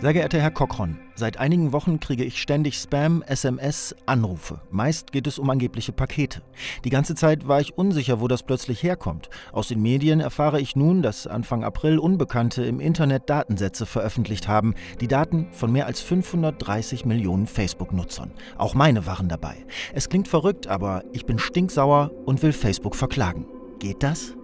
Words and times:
Sehr 0.00 0.14
geehrter 0.14 0.40
Herr 0.40 0.50
Cochron, 0.50 0.96
seit 1.14 1.36
einigen 1.36 1.74
Wochen 1.74 2.00
kriege 2.00 2.24
ich 2.24 2.40
ständig 2.40 2.78
Spam, 2.78 3.20
SMS, 3.20 3.94
Anrufe. 4.06 4.62
Meist 4.70 5.12
geht 5.12 5.26
es 5.26 5.38
um 5.38 5.50
angebliche 5.50 5.92
Pakete. 5.92 6.40
Die 6.86 6.90
ganze 6.90 7.14
Zeit 7.14 7.46
war 7.48 7.60
ich 7.60 7.76
unsicher, 7.76 8.18
wo 8.18 8.26
das 8.26 8.42
plötzlich 8.42 8.82
herkommt. 8.82 9.28
Aus 9.52 9.68
den 9.68 9.82
Medien 9.82 10.20
erfahre 10.20 10.58
ich 10.58 10.74
nun, 10.74 11.02
dass 11.02 11.26
Anfang 11.26 11.64
April 11.64 11.98
Unbekannte 11.98 12.64
im 12.64 12.80
Internet 12.80 13.28
Datensätze 13.28 13.84
veröffentlicht 13.84 14.48
haben. 14.48 14.74
Die 15.02 15.06
Daten 15.06 15.48
von 15.52 15.70
mehr 15.70 15.84
als 15.84 16.00
530 16.00 17.04
Millionen 17.04 17.46
Facebook-Nutzern. 17.46 18.30
Auch 18.56 18.72
meine 18.72 19.04
waren 19.04 19.28
dabei. 19.28 19.66
Es 19.92 20.08
klingt 20.08 20.28
verrückt, 20.28 20.66
aber 20.66 21.04
ich 21.12 21.26
bin 21.26 21.38
stinksauer 21.38 22.10
und 22.24 22.42
will 22.42 22.54
Facebook 22.54 22.96
verklagen. 22.96 23.44
Geht 23.80 24.02
das? 24.02 24.34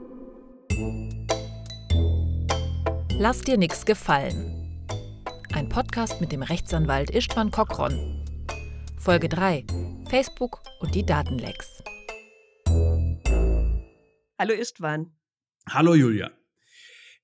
Lass 3.19 3.41
dir 3.41 3.57
nichts 3.57 3.87
gefallen. 3.87 4.56
Ein 5.55 5.69
Podcast 5.69 6.21
mit 6.21 6.33
dem 6.33 6.43
Rechtsanwalt 6.43 7.11
Istvan 7.11 7.51
Kokron. 7.51 8.25
Folge 8.99 9.29
3. 9.29 9.65
Facebook 10.09 10.61
und 10.81 10.95
die 10.95 11.05
Datenlecks. 11.05 11.83
Hallo 14.39 14.53
Istvan. 14.53 15.13
Hallo 15.69 15.95
Julia. 15.95 16.31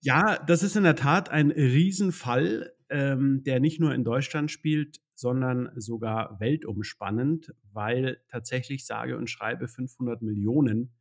Ja, 0.00 0.38
das 0.46 0.62
ist 0.62 0.76
in 0.76 0.84
der 0.84 0.96
Tat 0.96 1.30
ein 1.30 1.50
Riesenfall, 1.50 2.72
ähm, 2.90 3.42
der 3.44 3.60
nicht 3.60 3.80
nur 3.80 3.94
in 3.94 4.04
Deutschland 4.04 4.50
spielt, 4.50 5.00
sondern 5.14 5.70
sogar 5.76 6.40
weltumspannend, 6.40 7.54
weil 7.72 8.22
tatsächlich 8.28 8.86
sage 8.86 9.16
und 9.16 9.30
schreibe 9.30 9.68
500 9.68 10.22
Millionen 10.22 10.94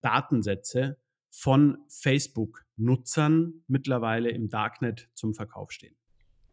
Datensätze 0.00 0.98
von 1.30 1.78
Facebook-Nutzern 1.88 3.64
mittlerweile 3.66 4.30
im 4.30 4.48
Darknet 4.48 5.10
zum 5.14 5.34
Verkauf 5.34 5.72
stehen. 5.72 5.97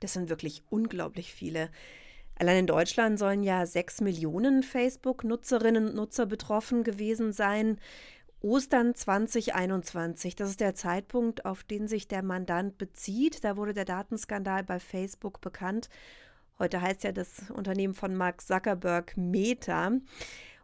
Das 0.06 0.14
sind 0.14 0.30
wirklich 0.30 0.62
unglaublich 0.70 1.34
viele. 1.34 1.72
Allein 2.36 2.60
in 2.60 2.68
Deutschland 2.68 3.18
sollen 3.18 3.42
ja 3.42 3.66
sechs 3.66 4.02
Millionen 4.02 4.62
Facebook-Nutzerinnen 4.62 5.88
und 5.88 5.96
Nutzer 5.96 6.28
betroffen 6.28 6.84
gewesen 6.84 7.34
sein. 7.34 7.80
Ostern 8.40 8.94
2021, 8.94 10.36
das 10.36 10.52
ist 10.52 10.60
der 10.60 10.76
Zeitpunkt, 10.76 11.44
auf 11.44 11.64
den 11.64 11.88
sich 11.88 12.08
der 12.08 12.22
Mandant 12.22 12.78
bezieht. 12.78 13.44
Da 13.44 13.58
wurde 13.58 13.74
der 13.74 13.86
Datenskandal 13.86 14.64
bei 14.64 14.80
Facebook 14.80 15.42
bekannt. 15.42 15.90
Heute 16.60 16.82
heißt 16.82 17.04
ja 17.04 17.12
das 17.12 17.50
Unternehmen 17.50 17.96
von 17.96 18.14
Mark 18.16 18.42
Zuckerberg 18.42 19.18
Meta. 19.18 19.92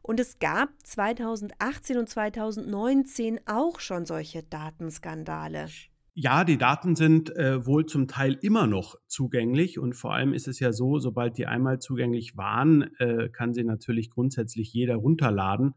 Und 0.03 0.19
es 0.19 0.37
gab 0.37 0.69
2018 0.83 1.97
und 1.97 2.07
2019 2.07 3.39
auch 3.47 3.79
schon 3.79 4.05
solche 4.05 4.43
Datenskandale. 4.43 5.67
Ja, 6.13 6.43
die 6.43 6.57
Daten 6.57 6.95
sind 6.97 7.33
äh, 7.37 7.65
wohl 7.65 7.85
zum 7.85 8.07
Teil 8.09 8.37
immer 8.41 8.67
noch 8.67 8.95
zugänglich 9.07 9.79
und 9.79 9.93
vor 9.95 10.13
allem 10.13 10.33
ist 10.33 10.47
es 10.47 10.59
ja 10.59 10.73
so, 10.73 10.99
sobald 10.99 11.37
die 11.37 11.47
einmal 11.47 11.79
zugänglich 11.79 12.35
waren, 12.35 12.93
äh, 12.99 13.29
kann 13.29 13.53
sie 13.53 13.63
natürlich 13.63 14.09
grundsätzlich 14.09 14.73
jeder 14.73 14.95
runterladen 14.95 15.73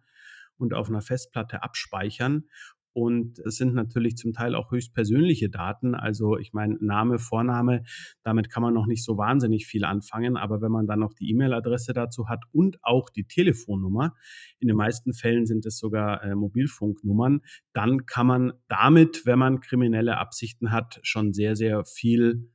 und 0.57 0.75
auf 0.75 0.89
einer 0.89 1.03
Festplatte 1.03 1.63
abspeichern. 1.63 2.49
Und 2.95 3.41
es 3.41 3.57
sind 3.57 3.75
natürlich 3.75 4.17
zum 4.17 4.33
Teil 4.33 4.55
auch 4.55 4.71
höchst 4.71 4.95
persönliche 4.95 5.51
Daten. 5.51 5.97
Also 5.97 6.39
ich 6.39 6.53
meine, 6.53 6.77
Name, 6.81 7.19
Vorname, 7.19 7.83
damit 8.23 8.51
kann 8.51 8.63
man 8.63 8.73
noch 8.73 8.87
nicht 8.87 9.05
so 9.05 9.19
wahnsinnig 9.19 9.67
viel 9.67 9.85
anfangen. 9.85 10.37
Aber 10.37 10.63
wenn 10.63 10.71
man 10.71 10.87
dann 10.87 11.01
noch 11.01 11.13
die 11.13 11.29
E-Mail-Adresse 11.31 11.93
dazu 11.93 12.29
hat 12.29 12.45
und 12.53 12.79
auch 12.83 13.11
die 13.11 13.25
Telefonnummer, 13.25 14.15
in 14.61 14.69
den 14.69 14.77
meisten 14.77 15.13
Fällen 15.13 15.45
sind 15.45 15.67
es 15.67 15.77
sogar 15.77 16.23
äh, 16.23 16.37
Mobilfunknummern, 16.37 17.41
dann 17.73 18.07
kann 18.07 18.29
man 18.29 18.53
damit, 18.69 19.27
wenn 19.27 19.41
man 19.41 19.61
kriminelle 19.61 20.19
Absichten 20.19 20.71
hat, 20.71 21.01
schon 21.03 21.33
sehr, 21.33 21.57
sehr 21.57 21.85
viel 21.85 22.49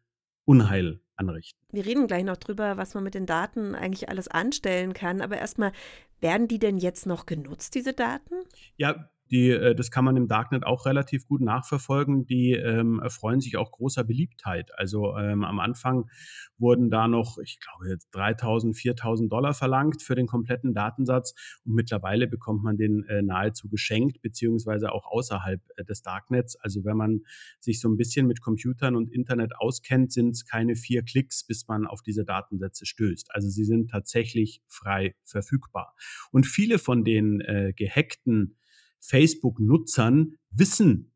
Unheil 0.46 1.02
anrichten. 1.18 1.60
Wir 1.72 1.86
reden 1.86 2.08
gleich 2.08 2.24
noch 2.24 2.38
drüber, 2.38 2.78
was 2.78 2.94
man 2.94 3.04
mit 3.04 3.14
den 3.14 3.26
Daten 3.26 3.76
eigentlich 3.76 4.08
alles 4.08 4.30
anstellen 4.30 4.94
kann. 4.94 5.22
Aber 5.22 5.38
erstmal, 5.38 5.74
werden 6.22 6.48
die 6.48 6.60
denn 6.60 6.78
jetzt 6.78 7.06
noch 7.06 7.26
genutzt, 7.26 7.76
diese 7.76 7.94
Daten? 7.94 8.36
Ja, 8.78 9.10
die, 9.32 9.50
äh, 9.50 9.76
das 9.76 9.92
kann 9.92 10.06
man 10.06 10.18
im 10.18 10.28
Darknet 10.28 10.66
auch 10.66 10.86
relativ 10.86 11.28
gut 11.28 11.42
nachverfolgen. 11.42 12.26
Die 12.26 12.54
ähm, 12.54 13.00
erfreuen 13.00 13.42
sich 13.42 13.58
auch 13.58 13.72
großer 13.72 14.04
Beliebtheit. 14.04 14.72
Also 14.78 15.16
ähm, 15.18 15.44
am 15.44 15.60
Anfang 15.60 16.10
wurden 16.58 16.90
da 16.90 17.08
noch, 17.08 17.38
ich 17.38 17.60
glaube, 17.60 17.90
jetzt 17.90 18.10
3000, 18.12 18.76
4000 18.76 19.32
Dollar 19.32 19.54
verlangt 19.54 20.02
für 20.02 20.16
den 20.16 20.28
kompletten 20.28 20.74
Datensatz. 20.74 21.34
Und 21.66 21.76
mittlerweile 21.76 22.28
bekommt 22.28 22.64
man 22.64 22.78
den 22.78 23.04
äh, 23.06 23.22
nahezu 23.22 23.70
geschenkt, 23.70 24.22
beziehungsweise 24.22 24.92
auch 24.92 25.06
außerhalb 25.06 25.62
äh, 25.76 25.86
des 25.86 26.02
Darknets. 26.02 26.56
Also 26.58 26.84
wenn 26.84 26.98
man 26.98 27.22
sich 27.60 27.80
so 27.80 27.90
ein 27.90 27.98
bisschen 27.98 28.28
mit 28.28 28.42
Computern 28.42 28.96
und 28.96 29.12
Internet 29.12 29.56
auskennt, 29.58 30.12
sind 30.12 30.32
es 30.32 30.46
keine 30.46 30.76
vier 30.76 31.04
Klicks, 31.04 31.46
bis 31.46 31.68
man 31.68 31.86
auf 31.86 32.02
diese 32.02 32.26
Datensätze 32.26 32.86
stößt. 32.86 33.34
Also 33.34 33.50
sie 33.50 33.64
sind 33.64 33.90
tatsächlich 33.90 34.62
frei 34.68 35.16
verfügbar. 35.24 35.96
Und 36.32 36.46
viele 36.46 36.80
von 36.80 37.04
den 37.04 37.42
äh, 37.42 37.74
gehackten 37.76 38.56
Facebook-Nutzern 39.00 40.36
wissen 40.52 41.14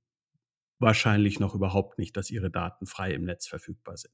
wahrscheinlich 0.80 1.40
noch 1.40 1.56
überhaupt 1.56 1.98
nicht, 1.98 2.16
dass 2.18 2.30
ihre 2.30 2.52
Daten 2.52 2.86
frei 2.86 3.14
im 3.14 3.24
Netz 3.24 3.48
verfügbar 3.48 3.98
sind. 3.98 4.14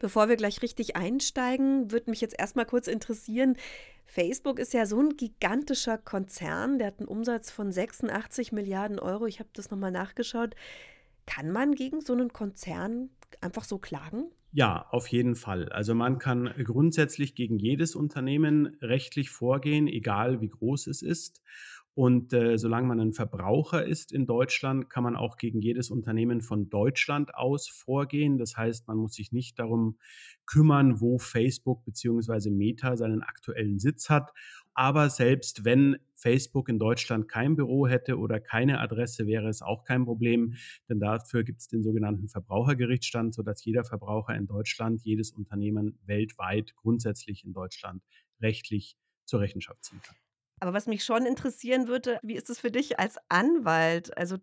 Bevor 0.00 0.28
wir 0.28 0.36
gleich 0.36 0.62
richtig 0.62 0.96
einsteigen, 0.96 1.90
würde 1.90 2.10
mich 2.10 2.20
jetzt 2.20 2.38
erstmal 2.38 2.66
kurz 2.66 2.86
interessieren. 2.86 3.56
Facebook 4.06 4.58
ist 4.58 4.72
ja 4.72 4.86
so 4.86 5.00
ein 5.00 5.16
gigantischer 5.16 5.98
Konzern, 5.98 6.78
der 6.78 6.88
hat 6.88 7.00
einen 7.00 7.08
Umsatz 7.08 7.50
von 7.50 7.72
86 7.72 8.52
Milliarden 8.52 9.00
Euro. 9.00 9.26
Ich 9.26 9.40
habe 9.40 9.50
das 9.52 9.70
nochmal 9.70 9.90
nachgeschaut. 9.90 10.54
Kann 11.26 11.50
man 11.50 11.74
gegen 11.74 12.00
so 12.00 12.12
einen 12.12 12.32
Konzern 12.32 13.10
einfach 13.40 13.64
so 13.64 13.78
klagen? 13.78 14.30
Ja, 14.50 14.86
auf 14.90 15.08
jeden 15.08 15.36
Fall. 15.36 15.68
Also 15.68 15.94
man 15.94 16.18
kann 16.18 16.52
grundsätzlich 16.64 17.34
gegen 17.34 17.58
jedes 17.58 17.94
Unternehmen 17.94 18.76
rechtlich 18.80 19.28
vorgehen, 19.30 19.86
egal 19.86 20.40
wie 20.40 20.48
groß 20.48 20.86
es 20.86 21.02
ist. 21.02 21.42
Und 21.94 22.32
äh, 22.32 22.56
solange 22.58 22.86
man 22.86 23.00
ein 23.00 23.12
Verbraucher 23.12 23.84
ist 23.84 24.12
in 24.12 24.24
Deutschland, 24.24 24.88
kann 24.88 25.02
man 25.02 25.16
auch 25.16 25.36
gegen 25.36 25.60
jedes 25.60 25.90
Unternehmen 25.90 26.40
von 26.40 26.70
Deutschland 26.70 27.34
aus 27.34 27.68
vorgehen. 27.68 28.38
Das 28.38 28.56
heißt, 28.56 28.86
man 28.86 28.96
muss 28.98 29.14
sich 29.14 29.32
nicht 29.32 29.58
darum 29.58 29.98
kümmern, 30.46 31.00
wo 31.00 31.18
Facebook 31.18 31.84
bzw. 31.84 32.50
Meta 32.50 32.96
seinen 32.96 33.22
aktuellen 33.22 33.80
Sitz 33.80 34.08
hat. 34.10 34.32
Aber 34.78 35.10
selbst 35.10 35.64
wenn 35.64 35.98
Facebook 36.14 36.68
in 36.68 36.78
Deutschland 36.78 37.26
kein 37.26 37.56
Büro 37.56 37.88
hätte 37.88 38.16
oder 38.16 38.38
keine 38.38 38.78
Adresse, 38.78 39.26
wäre 39.26 39.48
es 39.48 39.60
auch 39.60 39.82
kein 39.82 40.04
Problem, 40.04 40.54
denn 40.88 41.00
dafür 41.00 41.42
gibt 41.42 41.62
es 41.62 41.66
den 41.66 41.82
sogenannten 41.82 42.28
Verbrauchergerichtsstand, 42.28 43.34
sodass 43.34 43.64
jeder 43.64 43.82
Verbraucher 43.82 44.36
in 44.36 44.46
Deutschland, 44.46 45.02
jedes 45.02 45.32
Unternehmen 45.32 45.98
weltweit, 46.06 46.76
grundsätzlich 46.76 47.44
in 47.44 47.52
Deutschland 47.52 48.04
rechtlich 48.40 48.96
zur 49.24 49.40
Rechenschaft 49.40 49.82
ziehen 49.82 50.00
kann. 50.00 50.14
Aber 50.60 50.72
was 50.72 50.86
mich 50.86 51.02
schon 51.02 51.26
interessieren 51.26 51.88
würde, 51.88 52.20
wie 52.22 52.36
ist 52.36 52.48
es 52.48 52.60
für 52.60 52.70
dich 52.70 53.00
als 53.00 53.18
Anwalt? 53.28 54.16
Also 54.16 54.36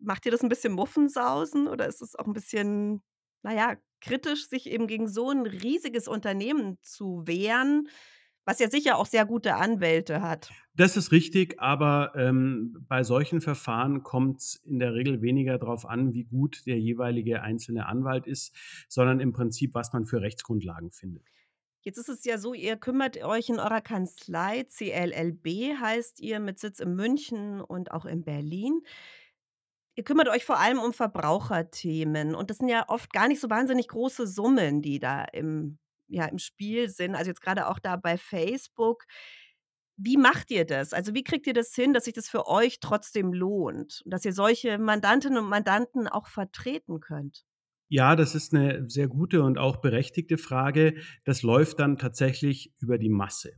macht 0.00 0.24
dir 0.24 0.32
das 0.32 0.42
ein 0.42 0.48
bisschen 0.48 0.72
Muffensausen 0.72 1.68
oder 1.68 1.86
ist 1.86 2.02
es 2.02 2.16
auch 2.16 2.26
ein 2.26 2.32
bisschen, 2.32 3.02
naja, 3.42 3.76
kritisch, 4.00 4.48
sich 4.48 4.66
eben 4.66 4.88
gegen 4.88 5.06
so 5.06 5.30
ein 5.30 5.46
riesiges 5.46 6.08
Unternehmen 6.08 6.78
zu 6.82 7.22
wehren, 7.24 7.88
was 8.44 8.58
ja 8.58 8.70
sicher 8.70 8.96
auch 8.96 9.06
sehr 9.06 9.26
gute 9.26 9.54
Anwälte 9.54 10.22
hat? 10.22 10.50
Das 10.74 10.96
ist 10.96 11.12
richtig, 11.12 11.60
aber 11.60 12.12
ähm, 12.16 12.84
bei 12.88 13.02
solchen 13.02 13.40
Verfahren 13.40 14.02
kommt 14.02 14.40
es 14.40 14.62
in 14.64 14.78
der 14.78 14.94
Regel 14.94 15.22
weniger 15.22 15.58
darauf 15.58 15.86
an, 15.86 16.12
wie 16.14 16.24
gut 16.24 16.62
der 16.66 16.78
jeweilige 16.78 17.42
einzelne 17.42 17.86
Anwalt 17.86 18.26
ist, 18.26 18.54
sondern 18.88 19.20
im 19.20 19.32
Prinzip, 19.32 19.74
was 19.74 19.92
man 19.92 20.06
für 20.06 20.20
Rechtsgrundlagen 20.20 20.90
findet. 20.90 21.24
Jetzt 21.82 21.96
ist 21.96 22.10
es 22.10 22.24
ja 22.24 22.36
so, 22.36 22.52
ihr 22.52 22.76
kümmert 22.76 23.22
euch 23.24 23.48
in 23.48 23.58
eurer 23.58 23.80
Kanzlei, 23.80 24.64
CLLB 24.64 25.78
heißt 25.80 26.20
ihr, 26.20 26.38
mit 26.38 26.58
Sitz 26.58 26.78
in 26.78 26.94
München 26.94 27.60
und 27.62 27.90
auch 27.90 28.04
in 28.04 28.22
Berlin. 28.22 28.82
Ihr 29.96 30.04
kümmert 30.04 30.28
euch 30.28 30.44
vor 30.44 30.58
allem 30.58 30.78
um 30.78 30.92
Verbraucherthemen 30.92 32.34
und 32.34 32.50
das 32.50 32.58
sind 32.58 32.68
ja 32.68 32.86
oft 32.88 33.12
gar 33.12 33.28
nicht 33.28 33.40
so 33.40 33.48
wahnsinnig 33.48 33.88
große 33.88 34.26
Summen, 34.26 34.82
die 34.82 34.98
da 34.98 35.24
im, 35.24 35.78
ja, 36.10 36.26
im 36.26 36.38
Spiel 36.38 36.88
sind. 36.88 37.14
Also 37.14 37.30
jetzt 37.30 37.40
gerade 37.40 37.68
auch 37.68 37.78
da 37.78 37.96
bei 37.96 38.18
Facebook. 38.18 39.04
Wie 39.96 40.16
macht 40.16 40.50
ihr 40.50 40.64
das? 40.64 40.92
Also 40.92 41.14
wie 41.14 41.24
kriegt 41.24 41.46
ihr 41.46 41.52
das 41.52 41.74
hin, 41.74 41.92
dass 41.92 42.04
sich 42.04 42.14
das 42.14 42.28
für 42.28 42.46
euch 42.46 42.80
trotzdem 42.80 43.32
lohnt 43.32 44.02
und 44.04 44.12
dass 44.12 44.24
ihr 44.24 44.32
solche 44.32 44.78
Mandantinnen 44.78 45.38
und 45.38 45.48
Mandanten 45.48 46.08
auch 46.08 46.26
vertreten 46.26 47.00
könnt? 47.00 47.44
Ja, 47.88 48.14
das 48.14 48.34
ist 48.34 48.54
eine 48.54 48.88
sehr 48.88 49.08
gute 49.08 49.42
und 49.42 49.58
auch 49.58 49.78
berechtigte 49.78 50.38
Frage. 50.38 50.94
Das 51.24 51.42
läuft 51.42 51.80
dann 51.80 51.98
tatsächlich 51.98 52.72
über 52.78 52.98
die 52.98 53.08
Masse. 53.08 53.52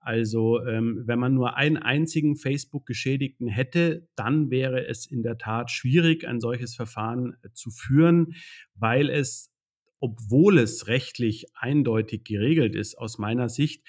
Also 0.00 0.64
ähm, 0.64 1.02
wenn 1.06 1.18
man 1.18 1.34
nur 1.34 1.56
einen 1.56 1.76
einzigen 1.76 2.36
Facebook-Geschädigten 2.36 3.46
hätte, 3.46 4.08
dann 4.16 4.50
wäre 4.50 4.86
es 4.86 5.06
in 5.06 5.22
der 5.22 5.38
Tat 5.38 5.70
schwierig, 5.70 6.26
ein 6.26 6.40
solches 6.40 6.74
Verfahren 6.74 7.36
äh, 7.42 7.50
zu 7.52 7.70
führen, 7.70 8.34
weil 8.74 9.10
es, 9.10 9.52
obwohl 10.00 10.58
es 10.58 10.86
rechtlich 10.86 11.46
eindeutig 11.54 12.24
geregelt 12.24 12.76
ist, 12.76 12.96
aus 12.96 13.18
meiner 13.18 13.48
Sicht, 13.48 13.82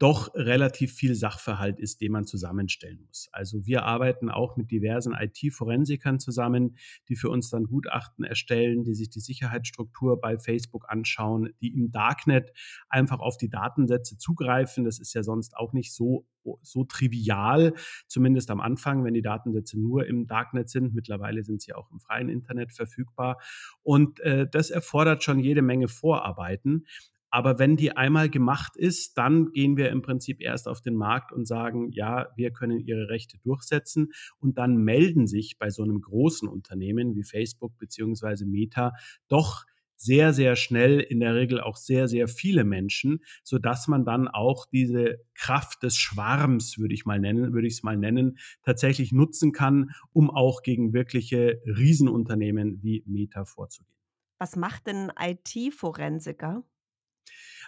doch 0.00 0.34
relativ 0.34 0.94
viel 0.94 1.14
Sachverhalt 1.14 1.78
ist, 1.78 2.00
den 2.00 2.12
man 2.12 2.24
zusammenstellen 2.24 3.04
muss. 3.06 3.28
Also 3.32 3.66
wir 3.66 3.84
arbeiten 3.84 4.30
auch 4.30 4.56
mit 4.56 4.70
diversen 4.70 5.12
IT-Forensikern 5.12 6.18
zusammen, 6.18 6.78
die 7.10 7.16
für 7.16 7.28
uns 7.28 7.50
dann 7.50 7.64
Gutachten 7.64 8.24
erstellen, 8.24 8.82
die 8.82 8.94
sich 8.94 9.10
die 9.10 9.20
Sicherheitsstruktur 9.20 10.18
bei 10.18 10.38
Facebook 10.38 10.86
anschauen, 10.88 11.50
die 11.60 11.74
im 11.74 11.92
Darknet 11.92 12.50
einfach 12.88 13.20
auf 13.20 13.36
die 13.36 13.50
Datensätze 13.50 14.16
zugreifen. 14.16 14.84
Das 14.84 14.98
ist 14.98 15.12
ja 15.12 15.22
sonst 15.22 15.54
auch 15.54 15.74
nicht 15.74 15.94
so 15.94 16.26
so 16.62 16.84
trivial, 16.84 17.74
zumindest 18.08 18.50
am 18.50 18.60
Anfang, 18.60 19.04
wenn 19.04 19.12
die 19.12 19.20
Datensätze 19.20 19.78
nur 19.78 20.06
im 20.06 20.26
Darknet 20.26 20.70
sind. 20.70 20.94
Mittlerweile 20.94 21.44
sind 21.44 21.60
sie 21.60 21.74
auch 21.74 21.90
im 21.90 22.00
freien 22.00 22.30
Internet 22.30 22.72
verfügbar. 22.72 23.38
Und 23.82 24.20
äh, 24.20 24.48
das 24.50 24.70
erfordert 24.70 25.22
schon 25.22 25.38
jede 25.38 25.60
Menge 25.60 25.88
Vorarbeiten. 25.88 26.86
Aber 27.30 27.58
wenn 27.58 27.76
die 27.76 27.96
einmal 27.96 28.28
gemacht 28.28 28.76
ist, 28.76 29.16
dann 29.16 29.52
gehen 29.52 29.76
wir 29.76 29.90
im 29.90 30.02
Prinzip 30.02 30.40
erst 30.40 30.68
auf 30.68 30.80
den 30.80 30.94
Markt 30.96 31.32
und 31.32 31.46
sagen, 31.46 31.90
ja, 31.92 32.28
wir 32.36 32.52
können 32.52 32.80
ihre 32.80 33.08
Rechte 33.08 33.38
durchsetzen. 33.38 34.12
Und 34.38 34.58
dann 34.58 34.76
melden 34.76 35.26
sich 35.26 35.56
bei 35.58 35.70
so 35.70 35.82
einem 35.82 36.00
großen 36.00 36.48
Unternehmen 36.48 37.14
wie 37.14 37.24
Facebook 37.24 37.78
beziehungsweise 37.78 38.46
Meta 38.46 38.92
doch 39.28 39.64
sehr, 40.00 40.32
sehr 40.32 40.56
schnell, 40.56 40.98
in 40.98 41.20
der 41.20 41.34
Regel 41.34 41.60
auch 41.60 41.76
sehr, 41.76 42.08
sehr 42.08 42.26
viele 42.26 42.64
Menschen, 42.64 43.22
so 43.44 43.58
dass 43.58 43.86
man 43.86 44.06
dann 44.06 44.28
auch 44.28 44.64
diese 44.64 45.18
Kraft 45.34 45.82
des 45.82 45.98
Schwarms, 45.98 46.78
würde 46.78 46.94
ich 46.94 47.04
mal 47.04 47.20
nennen, 47.20 47.52
würde 47.52 47.66
ich 47.66 47.74
es 47.74 47.82
mal 47.82 47.98
nennen, 47.98 48.38
tatsächlich 48.62 49.12
nutzen 49.12 49.52
kann, 49.52 49.90
um 50.14 50.30
auch 50.30 50.62
gegen 50.62 50.94
wirkliche 50.94 51.60
Riesenunternehmen 51.66 52.82
wie 52.82 53.04
Meta 53.06 53.44
vorzugehen. 53.44 53.94
Was 54.38 54.56
macht 54.56 54.86
denn 54.86 55.12
IT-Forensiker? 55.20 56.64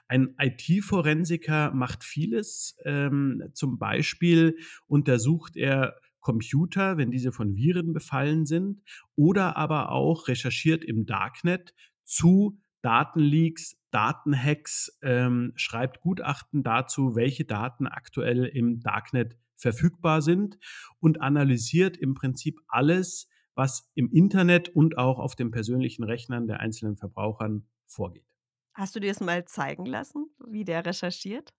Ein 0.09 0.35
IT-Forensiker 0.39 1.73
macht 1.73 2.05
vieles. 2.05 2.77
Ähm, 2.85 3.45
zum 3.55 3.79
Beispiel 3.79 4.59
untersucht 4.87 5.57
er 5.57 5.97
Computer, 6.21 6.97
wenn 6.97 7.11
diese 7.11 7.33
von 7.33 7.57
Viren 7.57 7.93
befallen 7.93 8.47
sind, 8.47 8.83
oder 9.17 9.57
aber 9.57 9.91
auch 9.91 10.29
recherchiert 10.29 10.85
im 10.85 11.05
Darknet 11.05 11.75
zu 12.05 12.61
Datenleaks, 12.83 13.77
Datenhacks, 13.91 14.99
ähm, 15.03 15.53
schreibt 15.55 16.01
Gutachten 16.01 16.63
dazu, 16.63 17.15
welche 17.15 17.45
Daten 17.45 17.87
aktuell 17.87 18.45
im 18.45 18.81
Darknet 18.81 19.37
verfügbar 19.57 20.23
sind 20.23 20.59
und 20.99 21.21
analysiert 21.21 21.97
im 21.97 22.15
Prinzip 22.15 22.59
alles, 22.69 23.29
was 23.55 23.91
im 23.95 24.11
Internet 24.11 24.71
und 24.71 24.99
auch 24.99 25.19
auf 25.19 25.37
den 25.37 25.51
persönlichen 25.51 26.05
Rechnern 26.05 26.47
der 26.47 26.61
einzelnen 26.61 26.97
Verbrauchern 26.97 27.67
vorgeht. 27.87 28.32
Hast 28.75 28.95
du 28.97 29.01
dir 29.01 29.13
das 29.13 29.21
mal 29.21 29.45
zeigen 29.45 29.87
lassen, 29.87 30.27
wie 30.47 30.65
der 30.65 30.85
recherchiert? 30.85 31.53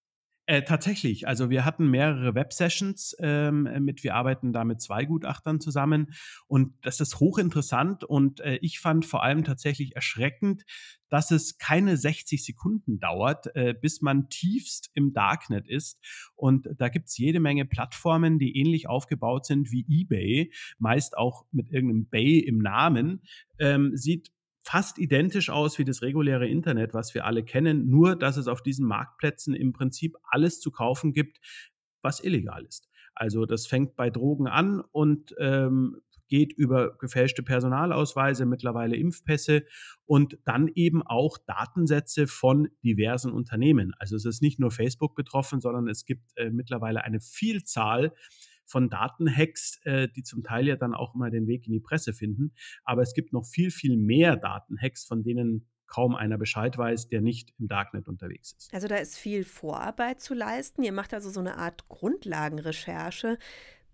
Äh, 0.46 0.64
tatsächlich. 0.64 1.26
Also 1.26 1.50
wir 1.50 1.64
hatten 1.64 1.90
mehrere 1.90 2.36
Web-Sessions 2.36 3.16
ähm, 3.20 3.64
mit, 3.80 4.04
wir 4.04 4.14
arbeiten 4.16 4.52
da 4.52 4.66
mit 4.66 4.82
zwei 4.82 5.06
Gutachtern 5.06 5.62
zusammen 5.62 6.14
und 6.48 6.74
das 6.82 7.00
ist 7.00 7.22
hochinteressant 7.22 8.04
und 8.04 8.42
äh, 8.42 8.58
ich 8.62 8.82
fand 8.82 9.06
vor 9.06 9.24
allem 9.24 9.46
tatsächlich 9.46 9.96
erschreckend, 9.96 10.64
dass 11.08 11.32
es 11.32 11.58
keine 11.60 11.96
60 11.96 12.44
Sekunden 12.44 13.00
dauert, 13.00 13.56
äh, 13.56 13.74
bis 13.74 14.02
man 14.02 14.28
tiefst 14.28 14.90
im 14.94 15.14
Darknet 15.14 15.70
ist. 15.70 16.04
Und 16.36 16.68
da 16.78 16.90
gibt's 16.90 17.18
jede 17.18 17.40
Menge 17.40 17.64
Plattformen, 17.64 18.38
die 18.38 18.58
ähnlich 18.58 18.90
aufgebaut 18.90 19.46
sind 19.46 19.72
wie 19.72 19.86
eBay, 19.88 20.52
meist 20.78 21.16
auch 21.18 21.46
mit 21.54 21.72
irgendeinem 21.72 22.10
Bay 22.10 22.40
im 22.40 22.58
Namen. 22.58 23.22
Ähm, 23.60 23.96
sieht 23.96 24.34
fast 24.64 24.98
identisch 24.98 25.50
aus 25.50 25.78
wie 25.78 25.84
das 25.84 26.02
reguläre 26.02 26.48
Internet, 26.48 26.94
was 26.94 27.14
wir 27.14 27.26
alle 27.26 27.44
kennen, 27.44 27.90
nur 27.90 28.16
dass 28.16 28.38
es 28.38 28.48
auf 28.48 28.64
diesen 28.64 28.88
Marktplätzen 28.88 29.54
im 29.54 29.74
Prinzip 29.74 30.16
alles 30.24 30.60
zu 30.60 30.72
kaufen 30.72 31.14
gibt, 31.14 31.40
was 32.02 32.24
illegal 32.24 32.66
ist. 32.66 32.90
Also 33.14 33.46
das 33.46 33.68
fängt 33.68 33.96
bei 33.96 34.10
Drogen 34.10 34.48
an 34.48 34.80
und 34.80 35.36
ähm, 35.38 36.02
geht 36.28 36.54
über 36.54 36.98
gefälschte 36.98 37.44
Personalausweise, 37.44 38.46
mittlerweile 38.46 38.96
Impfpässe 38.96 39.66
und 40.06 40.40
dann 40.46 40.68
eben 40.68 41.04
auch 41.04 41.38
Datensätze 41.38 42.26
von 42.26 42.70
diversen 42.84 43.32
Unternehmen. 43.32 43.94
Also 44.00 44.16
es 44.16 44.26
ist 44.26 44.42
nicht 44.42 44.60
nur 44.60 44.72
Facebook 44.72 45.16
betroffen, 45.16 45.62
sondern 45.62 45.88
es 45.88 46.06
gibt 46.06 46.36
äh, 46.38 46.50
mittlerweile 46.50 47.04
eine 47.04 47.20
Vielzahl 47.20 48.14
von 48.74 48.90
Datenhacks, 48.90 49.80
äh, 49.84 50.08
die 50.16 50.24
zum 50.24 50.44
Teil 50.44 50.68
ja 50.68 50.76
dann 50.76 50.96
auch 50.96 51.14
immer 51.14 51.30
den 51.30 51.46
Weg 51.46 51.68
in 51.68 51.74
die 51.74 51.80
Presse 51.80 52.12
finden. 52.12 52.54
Aber 52.84 53.04
es 53.04 53.14
gibt 53.14 53.32
noch 53.32 53.46
viel, 53.46 53.70
viel 53.70 53.98
mehr 53.98 54.36
Datenhacks, 54.36 55.06
von 55.06 55.24
denen 55.24 55.68
kaum 55.86 56.16
einer 56.16 56.40
Bescheid 56.40 56.76
weiß, 56.76 57.08
der 57.10 57.22
nicht 57.22 57.54
im 57.60 57.68
Darknet 57.68 58.08
unterwegs 58.08 58.54
ist. 58.54 58.74
Also 58.74 58.88
da 58.88 58.96
ist 58.96 59.16
viel 59.16 59.44
Vorarbeit 59.44 60.22
zu 60.22 60.34
leisten. 60.34 60.82
Ihr 60.82 60.92
macht 60.92 61.14
also 61.14 61.30
so 61.30 61.40
eine 61.40 61.58
Art 61.60 61.88
Grundlagenrecherche 61.88 63.38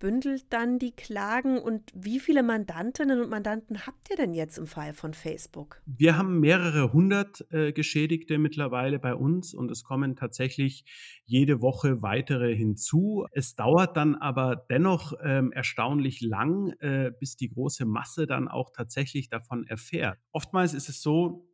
bündelt 0.00 0.52
dann 0.52 0.80
die 0.80 0.90
Klagen 0.90 1.58
und 1.58 1.92
wie 1.94 2.18
viele 2.18 2.42
Mandantinnen 2.42 3.20
und 3.20 3.30
Mandanten 3.30 3.86
habt 3.86 4.10
ihr 4.10 4.16
denn 4.16 4.34
jetzt 4.34 4.58
im 4.58 4.66
Fall 4.66 4.92
von 4.92 5.14
Facebook? 5.14 5.80
Wir 5.86 6.16
haben 6.16 6.40
mehrere 6.40 6.92
hundert 6.92 7.46
äh, 7.52 7.72
Geschädigte 7.72 8.38
mittlerweile 8.38 8.98
bei 8.98 9.14
uns 9.14 9.54
und 9.54 9.70
es 9.70 9.84
kommen 9.84 10.16
tatsächlich 10.16 10.84
jede 11.26 11.60
Woche 11.60 12.02
weitere 12.02 12.56
hinzu. 12.56 13.26
Es 13.30 13.54
dauert 13.54 13.96
dann 13.96 14.16
aber 14.16 14.56
dennoch 14.56 15.12
ähm, 15.22 15.52
erstaunlich 15.52 16.20
lang, 16.22 16.72
äh, 16.80 17.12
bis 17.20 17.36
die 17.36 17.50
große 17.50 17.84
Masse 17.84 18.26
dann 18.26 18.48
auch 18.48 18.70
tatsächlich 18.74 19.28
davon 19.28 19.66
erfährt. 19.66 20.18
Oftmals 20.32 20.74
ist 20.74 20.88
es 20.88 21.02
so, 21.02 21.46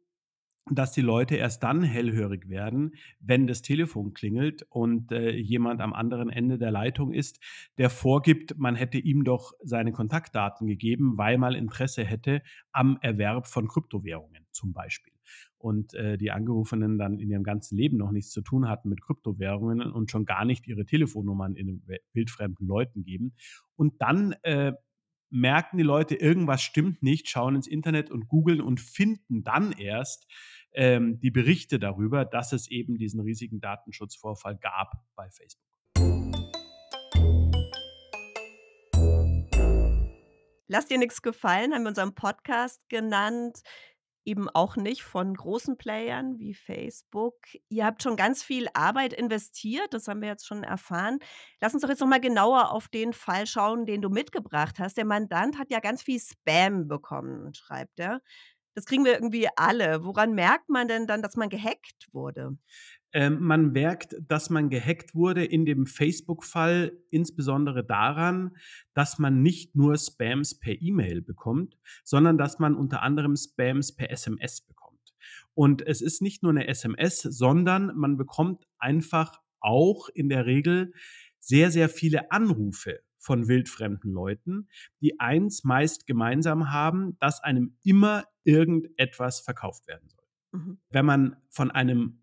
dass 0.68 0.92
die 0.92 1.00
Leute 1.00 1.36
erst 1.36 1.62
dann 1.62 1.82
hellhörig 1.82 2.48
werden, 2.48 2.94
wenn 3.20 3.46
das 3.46 3.62
Telefon 3.62 4.14
klingelt 4.14 4.66
und 4.68 5.12
äh, 5.12 5.30
jemand 5.30 5.80
am 5.80 5.92
anderen 5.92 6.28
Ende 6.28 6.58
der 6.58 6.72
Leitung 6.72 7.12
ist, 7.12 7.38
der 7.78 7.88
vorgibt, 7.88 8.58
man 8.58 8.74
hätte 8.74 8.98
ihm 8.98 9.22
doch 9.22 9.52
seine 9.62 9.92
Kontaktdaten 9.92 10.66
gegeben, 10.66 11.18
weil 11.18 11.38
man 11.38 11.54
Interesse 11.54 12.04
hätte 12.04 12.42
am 12.72 12.98
Erwerb 13.00 13.46
von 13.46 13.68
Kryptowährungen 13.68 14.46
zum 14.50 14.72
Beispiel. 14.72 15.12
Und 15.56 15.94
äh, 15.94 16.18
die 16.18 16.32
Angerufenen 16.32 16.98
dann 16.98 17.18
in 17.18 17.30
ihrem 17.30 17.44
ganzen 17.44 17.76
Leben 17.76 17.96
noch 17.96 18.10
nichts 18.10 18.30
zu 18.30 18.42
tun 18.42 18.68
hatten 18.68 18.88
mit 18.88 19.02
Kryptowährungen 19.02 19.80
und 19.80 20.10
schon 20.10 20.24
gar 20.24 20.44
nicht 20.44 20.66
ihre 20.66 20.84
Telefonnummern 20.84 21.54
in 21.54 21.82
wildfremden 22.12 22.66
Leuten 22.66 23.04
geben. 23.04 23.34
Und 23.76 24.00
dann 24.00 24.34
äh, 24.42 24.72
merken 25.30 25.78
die 25.78 25.84
Leute, 25.84 26.14
irgendwas 26.14 26.62
stimmt 26.62 27.02
nicht, 27.02 27.28
schauen 27.28 27.56
ins 27.56 27.66
Internet 27.66 28.10
und 28.10 28.28
googeln 28.28 28.60
und 28.60 28.80
finden 28.80 29.42
dann 29.42 29.72
erst 29.72 30.26
ähm, 30.76 31.18
die 31.20 31.30
Berichte 31.30 31.78
darüber, 31.78 32.24
dass 32.24 32.52
es 32.52 32.70
eben 32.70 32.96
diesen 32.96 33.20
riesigen 33.20 33.60
Datenschutzvorfall 33.60 34.56
gab 34.56 34.92
bei 35.16 35.28
Facebook. 35.30 35.64
Lass 40.68 40.86
dir 40.86 40.98
nichts 40.98 41.22
gefallen, 41.22 41.72
haben 41.72 41.82
wir 41.82 41.88
unseren 41.88 42.14
Podcast 42.14 42.80
genannt 42.88 43.62
eben 44.26 44.50
auch 44.50 44.76
nicht 44.76 45.02
von 45.02 45.32
großen 45.32 45.78
Playern 45.78 46.38
wie 46.38 46.52
Facebook. 46.52 47.34
Ihr 47.68 47.86
habt 47.86 48.02
schon 48.02 48.16
ganz 48.16 48.42
viel 48.42 48.66
Arbeit 48.74 49.12
investiert, 49.12 49.94
das 49.94 50.08
haben 50.08 50.20
wir 50.20 50.28
jetzt 50.28 50.46
schon 50.46 50.64
erfahren. 50.64 51.20
Lass 51.60 51.72
uns 51.72 51.82
doch 51.82 51.88
jetzt 51.88 52.00
noch 52.00 52.08
mal 52.08 52.20
genauer 52.20 52.72
auf 52.72 52.88
den 52.88 53.12
Fall 53.12 53.46
schauen, 53.46 53.86
den 53.86 54.02
du 54.02 54.10
mitgebracht 54.10 54.78
hast. 54.78 54.96
Der 54.96 55.04
Mandant 55.04 55.58
hat 55.58 55.70
ja 55.70 55.78
ganz 55.78 56.02
viel 56.02 56.20
Spam 56.20 56.88
bekommen, 56.88 57.54
schreibt 57.54 58.00
er. 58.00 58.20
Das 58.76 58.84
kriegen 58.84 59.06
wir 59.06 59.14
irgendwie 59.14 59.48
alle. 59.56 60.04
Woran 60.04 60.34
merkt 60.34 60.68
man 60.68 60.86
denn 60.86 61.06
dann, 61.06 61.22
dass 61.22 61.34
man 61.34 61.48
gehackt 61.48 62.12
wurde? 62.12 62.58
Ähm, 63.14 63.38
man 63.40 63.72
merkt, 63.72 64.14
dass 64.28 64.50
man 64.50 64.68
gehackt 64.68 65.14
wurde 65.14 65.46
in 65.46 65.64
dem 65.64 65.86
Facebook-Fall 65.86 66.92
insbesondere 67.08 67.86
daran, 67.86 68.54
dass 68.92 69.18
man 69.18 69.40
nicht 69.40 69.74
nur 69.76 69.96
Spams 69.96 70.58
per 70.58 70.74
E-Mail 70.78 71.22
bekommt, 71.22 71.78
sondern 72.04 72.36
dass 72.36 72.58
man 72.58 72.74
unter 72.74 73.00
anderem 73.00 73.34
Spams 73.34 73.96
per 73.96 74.10
SMS 74.10 74.60
bekommt. 74.60 75.14
Und 75.54 75.80
es 75.80 76.02
ist 76.02 76.20
nicht 76.20 76.42
nur 76.42 76.52
eine 76.52 76.68
SMS, 76.68 77.22
sondern 77.22 77.96
man 77.96 78.18
bekommt 78.18 78.68
einfach 78.78 79.40
auch 79.58 80.10
in 80.10 80.28
der 80.28 80.44
Regel 80.44 80.92
sehr, 81.38 81.70
sehr 81.70 81.88
viele 81.88 82.30
Anrufe 82.30 83.00
von 83.26 83.48
wildfremden 83.48 84.12
Leuten, 84.12 84.68
die 85.00 85.18
eins 85.18 85.64
meist 85.64 86.06
gemeinsam 86.06 86.70
haben, 86.72 87.18
dass 87.18 87.42
einem 87.42 87.76
immer 87.82 88.24
irgendetwas 88.44 89.40
verkauft 89.40 89.88
werden 89.88 90.08
soll. 90.08 90.24
Mhm. 90.52 90.78
Wenn 90.90 91.04
man 91.04 91.36
von 91.50 91.72
einem 91.72 92.22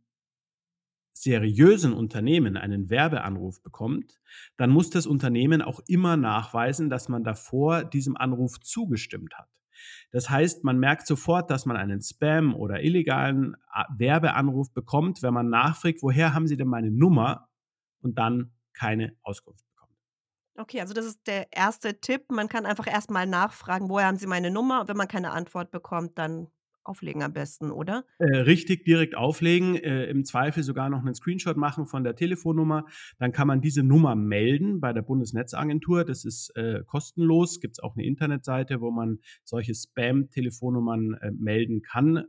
seriösen 1.11 1.91
Unternehmen 1.93 2.55
einen 2.55 2.89
Werbeanruf 2.89 3.61
bekommt, 3.61 4.21
dann 4.55 4.69
muss 4.69 4.89
das 4.89 5.05
Unternehmen 5.05 5.61
auch 5.61 5.81
immer 5.87 6.15
nachweisen, 6.15 6.89
dass 6.89 7.09
man 7.09 7.25
davor 7.25 7.83
diesem 7.83 8.15
Anruf 8.15 8.61
zugestimmt 8.61 9.35
hat. 9.35 9.49
Das 10.11 10.29
heißt, 10.29 10.63
man 10.63 10.79
merkt 10.79 11.05
sofort, 11.05 11.51
dass 11.51 11.65
man 11.65 11.75
einen 11.75 12.01
Spam 12.01 12.55
oder 12.55 12.81
illegalen 12.81 13.57
Werbeanruf 13.97 14.71
bekommt, 14.71 15.21
wenn 15.21 15.33
man 15.33 15.49
nachfragt, 15.49 16.01
woher 16.01 16.33
haben 16.33 16.47
Sie 16.47 16.55
denn 16.55 16.67
meine 16.67 16.91
Nummer 16.91 17.49
und 17.99 18.17
dann 18.17 18.53
keine 18.71 19.17
Auskunft. 19.21 19.65
Okay, 20.55 20.81
also 20.81 20.93
das 20.93 21.05
ist 21.05 21.25
der 21.25 21.47
erste 21.51 21.99
Tipp. 21.99 22.25
Man 22.29 22.47
kann 22.47 22.65
einfach 22.65 22.87
erstmal 22.87 23.25
nachfragen, 23.25 23.89
woher 23.89 24.07
haben 24.07 24.17
Sie 24.17 24.27
meine 24.27 24.51
Nummer? 24.51 24.81
Und 24.81 24.87
wenn 24.87 24.97
man 24.97 25.07
keine 25.07 25.31
Antwort 25.31 25.71
bekommt, 25.71 26.17
dann 26.17 26.47
auflegen 26.83 27.23
am 27.23 27.33
besten, 27.33 27.71
oder? 27.71 28.03
Äh, 28.19 28.37
richtig, 28.39 28.85
direkt 28.85 29.15
auflegen, 29.15 29.75
äh, 29.75 30.05
im 30.05 30.25
Zweifel 30.25 30.63
sogar 30.63 30.89
noch 30.89 30.99
einen 30.99 31.15
Screenshot 31.15 31.57
machen 31.57 31.85
von 31.85 32.03
der 32.03 32.15
Telefonnummer. 32.15 32.85
Dann 33.19 33.31
kann 33.31 33.47
man 33.47 33.61
diese 33.61 33.83
Nummer 33.83 34.15
melden 34.15 34.79
bei 34.79 34.93
der 34.93 35.01
Bundesnetzagentur. 35.01 36.03
Das 36.03 36.25
ist 36.25 36.55
äh, 36.55 36.83
kostenlos. 36.85 37.59
Gibt 37.59 37.75
es 37.75 37.83
auch 37.83 37.95
eine 37.95 38.05
Internetseite, 38.05 38.81
wo 38.81 38.91
man 38.91 39.19
solche 39.43 39.73
Spam-Telefonnummern 39.73 41.13
äh, 41.21 41.31
melden 41.31 41.81
kann 41.81 42.25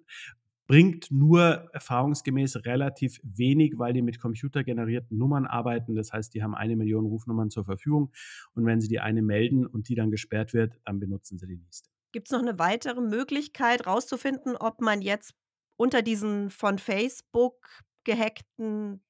bringt 0.67 1.11
nur 1.11 1.69
erfahrungsgemäß 1.73 2.65
relativ 2.65 3.21
wenig, 3.23 3.75
weil 3.77 3.93
die 3.93 4.03
mit 4.03 4.19
computergenerierten 4.19 5.17
Nummern 5.19 5.47
arbeiten. 5.47 5.95
Das 5.95 6.13
heißt, 6.13 6.35
die 6.35 6.43
haben 6.43 6.55
eine 6.55 6.77
Million 6.77 7.05
Rufnummern 7.05 7.51
zur 7.51 7.65
Verfügung 7.65 8.13
und 8.55 8.65
wenn 8.65 8.81
sie 8.81 8.89
die 8.89 9.01
eine 9.01 9.23
melden 9.23 9.67
und 9.67 9.89
die 9.89 9.95
dann 9.95 10.11
gesperrt 10.11 10.55
wird, 10.55 10.81
dann 10.85 11.01
benutzen 11.01 11.39
sie 11.39 11.47
die 11.47 11.57
nächste. 11.57 11.91
Gibt 12.13 12.29
es 12.29 12.33
noch 12.33 12.41
eine 12.41 12.59
weitere 12.59 13.01
Möglichkeit 13.01 13.87
rauszufinden, 13.87 14.57
ob 14.57 14.81
man 14.81 15.03
jetzt 15.03 15.35
unter 15.77 16.01
diesen 16.01 16.51
von 16.51 16.79
Facebook 16.79 17.69
gehackten, 18.05 19.03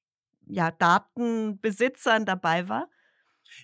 ja, 0.47 0.71
Datenbesitzern 0.71 2.25
dabei 2.25 2.67
war? 2.67 2.89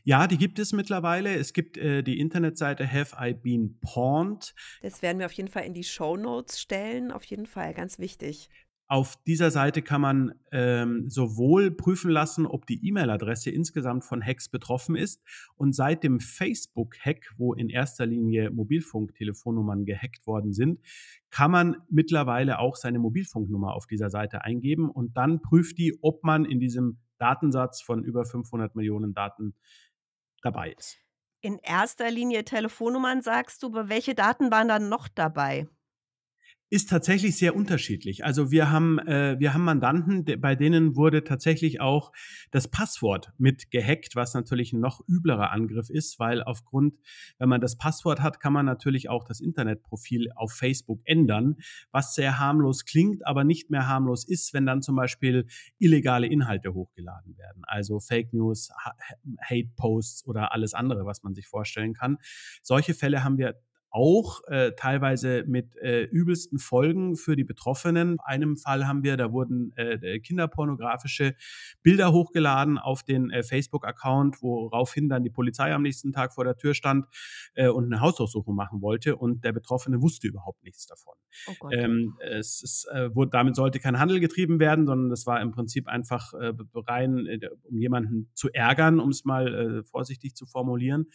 Ja, 0.03 0.27
die 0.27 0.37
gibt 0.37 0.59
es 0.59 0.73
mittlerweile. 0.73 1.35
Es 1.35 1.53
gibt 1.53 1.77
äh, 1.77 2.03
die 2.03 2.19
Internetseite 2.19 2.91
Have 2.91 3.15
I 3.19 3.33
Been 3.33 3.79
Pawned? 3.81 4.53
Das 4.81 5.01
werden 5.01 5.19
wir 5.19 5.25
auf 5.25 5.33
jeden 5.33 5.49
Fall 5.49 5.63
in 5.63 5.73
die 5.73 5.83
Show 5.83 6.17
Notes 6.17 6.59
stellen. 6.59 7.11
Auf 7.11 7.23
jeden 7.23 7.45
Fall, 7.45 7.73
ganz 7.73 7.99
wichtig. 7.99 8.49
Auf 8.91 9.15
dieser 9.23 9.51
Seite 9.51 9.81
kann 9.81 10.01
man 10.01 10.33
ähm, 10.51 11.09
sowohl 11.09 11.71
prüfen 11.71 12.11
lassen, 12.11 12.45
ob 12.45 12.65
die 12.65 12.85
E-Mail-Adresse 12.85 13.49
insgesamt 13.49 14.03
von 14.03 14.21
Hacks 14.21 14.49
betroffen 14.49 14.97
ist. 14.97 15.23
Und 15.55 15.73
seit 15.73 16.03
dem 16.03 16.19
Facebook-Hack, 16.19 17.35
wo 17.37 17.53
in 17.53 17.69
erster 17.69 18.05
Linie 18.05 18.51
Mobilfunktelefonnummern 18.51 19.85
gehackt 19.85 20.27
worden 20.27 20.51
sind, 20.51 20.81
kann 21.29 21.51
man 21.51 21.77
mittlerweile 21.89 22.59
auch 22.59 22.75
seine 22.75 22.99
Mobilfunknummer 22.99 23.73
auf 23.75 23.87
dieser 23.87 24.09
Seite 24.09 24.43
eingeben 24.43 24.89
und 24.89 25.15
dann 25.15 25.41
prüft 25.41 25.77
die, 25.77 25.97
ob 26.01 26.25
man 26.25 26.43
in 26.43 26.59
diesem 26.59 26.99
Datensatz 27.21 27.81
von 27.81 28.03
über 28.03 28.25
500 28.25 28.75
Millionen 28.75 29.13
Daten 29.13 29.55
dabei 30.41 30.71
ist. 30.71 30.97
In 31.41 31.57
erster 31.59 32.11
Linie 32.11 32.45
Telefonnummern 32.45 33.21
sagst 33.21 33.63
du, 33.63 33.67
aber 33.67 33.89
welche 33.89 34.15
Daten 34.15 34.51
waren 34.51 34.67
dann 34.67 34.89
noch 34.89 35.07
dabei? 35.07 35.67
Ist 36.71 36.89
tatsächlich 36.89 37.35
sehr 37.35 37.53
unterschiedlich. 37.53 38.23
Also 38.23 38.49
wir 38.49 38.71
haben, 38.71 38.97
äh, 38.99 39.35
wir 39.37 39.53
haben 39.53 39.65
Mandanten, 39.65 40.23
bei 40.39 40.55
denen 40.55 40.95
wurde 40.95 41.25
tatsächlich 41.25 41.81
auch 41.81 42.13
das 42.49 42.69
Passwort 42.69 43.33
mit 43.37 43.71
gehackt, 43.71 44.15
was 44.15 44.33
natürlich 44.33 44.71
ein 44.71 44.79
noch 44.79 45.01
üblerer 45.05 45.51
Angriff 45.51 45.89
ist, 45.89 46.17
weil 46.17 46.41
aufgrund, 46.41 46.97
wenn 47.39 47.49
man 47.49 47.59
das 47.59 47.77
Passwort 47.77 48.21
hat, 48.21 48.39
kann 48.39 48.53
man 48.53 48.65
natürlich 48.65 49.09
auch 49.09 49.25
das 49.25 49.41
Internetprofil 49.41 50.31
auf 50.33 50.53
Facebook 50.53 51.01
ändern, 51.03 51.57
was 51.91 52.15
sehr 52.15 52.39
harmlos 52.39 52.85
klingt, 52.85 53.27
aber 53.27 53.43
nicht 53.43 53.69
mehr 53.69 53.89
harmlos 53.89 54.25
ist, 54.25 54.53
wenn 54.53 54.65
dann 54.65 54.81
zum 54.81 54.95
Beispiel 54.95 55.47
illegale 55.77 56.27
Inhalte 56.27 56.73
hochgeladen 56.73 57.37
werden. 57.37 57.63
Also 57.65 57.99
Fake 57.99 58.31
News, 58.31 58.69
Hate 59.41 59.71
Posts 59.75 60.25
oder 60.25 60.53
alles 60.53 60.73
andere, 60.73 61.05
was 61.05 61.21
man 61.21 61.33
sich 61.33 61.47
vorstellen 61.47 61.93
kann. 61.93 62.17
Solche 62.63 62.93
Fälle 62.93 63.25
haben 63.25 63.37
wir 63.37 63.59
auch 63.91 64.41
äh, 64.47 64.71
teilweise 64.71 65.43
mit 65.45 65.75
äh, 65.77 66.03
übelsten 66.03 66.59
Folgen 66.59 67.17
für 67.17 67.35
die 67.35 67.43
Betroffenen. 67.43 68.13
In 68.13 68.19
einem 68.23 68.57
Fall 68.57 68.87
haben 68.87 69.03
wir, 69.03 69.17
da 69.17 69.31
wurden 69.31 69.73
äh, 69.75 70.19
kinderpornografische 70.19 71.35
Bilder 71.83 72.13
hochgeladen 72.13 72.77
auf 72.77 73.03
den 73.03 73.29
äh, 73.29 73.43
Facebook-Account, 73.43 74.41
woraufhin 74.41 75.09
dann 75.09 75.23
die 75.23 75.29
Polizei 75.29 75.73
am 75.73 75.81
nächsten 75.81 76.13
Tag 76.13 76.33
vor 76.33 76.45
der 76.45 76.55
Tür 76.55 76.73
stand 76.73 77.05
äh, 77.53 77.67
und 77.67 77.85
eine 77.85 77.99
Hausdurchsuchung 77.99 78.55
machen 78.55 78.81
wollte 78.81 79.17
und 79.17 79.43
der 79.43 79.51
Betroffene 79.51 80.01
wusste 80.01 80.27
überhaupt 80.27 80.63
nichts 80.63 80.87
davon. 80.87 81.15
Oh 81.47 81.69
ähm, 81.71 82.17
es 82.19 82.61
ist, 82.63 82.87
äh, 82.93 83.13
wurde, 83.13 83.31
damit 83.31 83.55
sollte 83.55 83.79
kein 83.79 83.99
Handel 83.99 84.19
getrieben 84.21 84.59
werden, 84.59 84.85
sondern 84.85 85.11
es 85.11 85.25
war 85.25 85.41
im 85.41 85.51
Prinzip 85.51 85.87
einfach 85.87 86.33
äh, 86.33 86.53
rein, 86.75 87.25
äh, 87.25 87.49
um 87.63 87.77
jemanden 87.77 88.29
zu 88.33 88.49
ärgern, 88.53 88.99
um 88.99 89.09
es 89.09 89.25
mal 89.25 89.53
äh, 89.53 89.83
vorsichtig 89.83 90.35
zu 90.35 90.45
formulieren. 90.45 91.07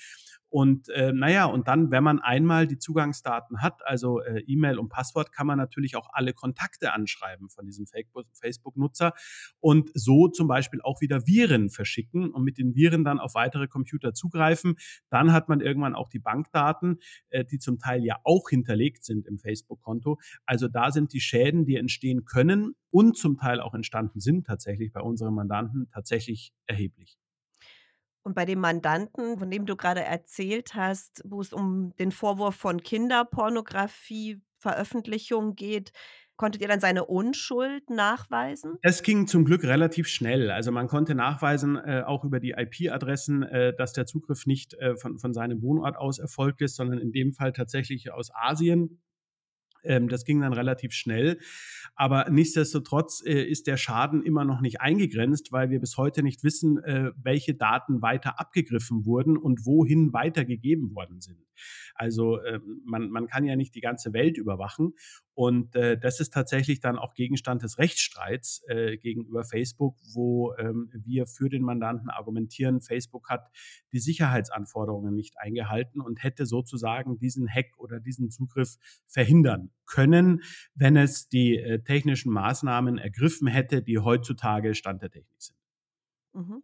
Und 0.57 0.89
äh, 0.89 1.13
naja, 1.13 1.45
und 1.45 1.69
dann, 1.69 1.91
wenn 1.91 2.03
man 2.03 2.19
einmal 2.19 2.67
die 2.67 2.79
Zugangsdaten 2.79 3.61
hat, 3.61 3.87
also 3.87 4.23
äh, 4.23 4.41
E-Mail 4.47 4.79
und 4.79 4.89
Passwort, 4.89 5.31
kann 5.31 5.47
man 5.47 5.59
natürlich 5.59 5.97
auch 5.97 6.09
alle 6.15 6.33
Kontakte 6.33 6.95
anschreiben 6.95 7.51
von 7.51 7.67
diesem 7.67 7.85
Facebook-Nutzer 8.33 9.13
und 9.61 9.91
so 9.93 10.29
zum 10.29 10.49
Beispiel 10.49 10.81
auch 10.81 11.03
wieder 11.03 11.27
Viren 11.27 11.69
verschicken 11.69 12.31
und 12.31 12.43
mit 12.43 12.57
den 12.57 12.75
Viren 12.75 13.05
dann 13.05 13.21
auf 13.21 13.35
weitere 13.35 13.69
Computer 13.69 14.15
zugreifen. 14.15 14.77
Dann 15.11 15.31
hat 15.35 15.51
man 15.51 15.61
irgendwann 15.61 15.95
auch 15.95 16.09
die 16.09 16.21
Bankdaten, 16.21 17.01
äh, 17.29 17.45
die 17.45 17.59
zum 17.59 17.79
Teil 17.79 18.03
ja 18.03 18.17
auch 18.25 18.49
hinterlegt 18.49 19.05
sind 19.05 19.27
im 19.27 19.39
Facebook-Konto. 19.39 20.19
Also 20.47 20.69
da 20.69 20.91
sind 20.91 21.13
die 21.13 21.21
Schäden, 21.21 21.67
die 21.67 21.77
entstehen 21.77 22.25
können 22.25 22.77
und 22.91 23.19
zum 23.19 23.37
Teil 23.37 23.61
auch 23.61 23.75
entstanden 23.75 24.21
sind 24.21 24.47
tatsächlich 24.47 24.91
bei 24.91 25.03
unseren 25.03 25.35
Mandanten 25.35 25.91
tatsächlich 25.93 26.55
erheblich. 26.65 27.19
Und 28.27 28.35
bei 28.35 28.45
dem 28.45 28.59
Mandanten, 28.59 29.39
von 29.39 29.49
dem 29.53 29.67
du 29.67 29.77
gerade 29.77 30.03
erzählt 30.03 30.75
hast, 30.75 31.23
wo 31.25 31.41
es 31.41 31.53
um 31.53 31.95
den 32.01 32.11
Vorwurf 32.11 32.57
von 32.57 32.83
Kinderpornografie, 32.83 34.43
Veröffentlichung 34.59 35.55
geht, 35.55 35.93
konntet 36.35 36.61
ihr 36.61 36.67
dann 36.67 36.81
seine 36.81 37.05
Unschuld 37.05 37.89
nachweisen? 37.89 38.79
Es 38.83 39.05
ging 39.05 39.29
zum 39.29 39.45
Glück 39.45 39.63
relativ 39.63 40.09
schnell. 40.09 40.51
Also 40.51 40.73
man 40.73 40.89
konnte 40.89 41.15
nachweisen, 41.15 41.77
äh, 41.77 42.03
auch 42.05 42.25
über 42.25 42.41
die 42.41 42.57
IP-Adressen, 42.57 43.45
äh, 43.45 43.77
dass 43.77 43.93
der 43.93 44.07
Zugriff 44.07 44.45
nicht 44.45 44.75
äh, 44.75 44.97
von, 44.97 45.21
von 45.21 45.33
seinem 45.33 45.63
Wohnort 45.63 45.97
aus 45.97 46.19
erfolgt 46.19 46.63
ist, 46.63 46.75
sondern 46.75 46.99
in 46.99 47.13
dem 47.13 47.33
Fall 47.33 47.53
tatsächlich 47.53 48.11
aus 48.11 48.33
Asien. 48.35 49.01
Ähm, 49.87 50.09
das 50.09 50.25
ging 50.25 50.41
dann 50.41 50.53
relativ 50.53 50.93
schnell. 50.93 51.39
Aber 51.95 52.29
nichtsdestotrotz 52.31 53.23
äh, 53.25 53.43
ist 53.43 53.67
der 53.67 53.77
Schaden 53.77 54.23
immer 54.23 54.45
noch 54.45 54.61
nicht 54.61 54.81
eingegrenzt, 54.81 55.53
weil 55.53 55.71
wir 55.71 55.81
bis 55.81 55.97
heute 55.97 56.23
nicht 56.23 56.45
wissen, 56.45 56.79
äh, 56.85 57.13
welche 57.23 57.55
Daten 57.55 58.03
weiter 58.03 58.39
abgegriffen 58.39 59.07
wurden 59.07 59.37
und 59.37 59.65
wohin 59.65 60.13
weitergegeben 60.13 60.95
worden 60.95 61.21
sind. 61.21 61.46
Also 61.95 62.39
äh, 62.41 62.61
man, 62.85 63.11
man 63.11 63.27
kann 63.27 63.45
ja 63.45 63.57
nicht 63.57 63.75
die 63.75 63.81
ganze 63.81 64.13
Welt 64.13 64.39
überwachen. 64.39 64.95
Und 65.35 65.77
äh, 65.77 65.99
das 65.99 66.19
ist 66.19 66.33
tatsächlich 66.33 66.81
dann 66.81 66.97
auch 66.97 67.13
Gegenstand 67.13 67.63
des 67.63 67.77
Rechtsstreits 67.77 68.63
äh, 68.69 68.97
gegenüber 68.97 69.45
Facebook, 69.45 69.99
wo 70.15 70.55
ähm, 70.55 70.91
wir 70.93 71.27
für 71.27 71.51
den 71.51 71.63
Mandanten 71.63 72.09
argumentieren, 72.09 72.81
Facebook 72.81 73.29
hat 73.29 73.51
die 73.93 73.99
Sicherheitsanforderungen 73.99 75.15
nicht 75.15 75.39
eingehalten 75.39 76.01
und 76.01 76.23
hätte 76.23 76.47
sozusagen 76.47 77.19
diesen 77.19 77.49
Hack 77.49 77.79
oder 77.79 78.01
diesen 78.01 78.31
Zugriff 78.31 78.77
verhindern 79.07 79.71
können, 79.85 80.43
wenn 80.75 80.97
es 80.97 81.29
die 81.29 81.59
äh, 81.59 81.83
technischen 81.83 82.33
Maßnahmen 82.33 82.97
ergriffen 82.97 83.47
hätte, 83.47 83.83
die 83.83 83.99
heutzutage 83.99 84.75
Stand 84.75 85.03
der 85.03 85.11
Technik 85.11 85.43
sind. 85.43 85.59
Mhm. 86.33 86.63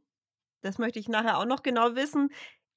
Das 0.62 0.78
möchte 0.78 0.99
ich 0.99 1.08
nachher 1.08 1.38
auch 1.38 1.46
noch 1.46 1.62
genau 1.62 1.94
wissen. 1.94 2.30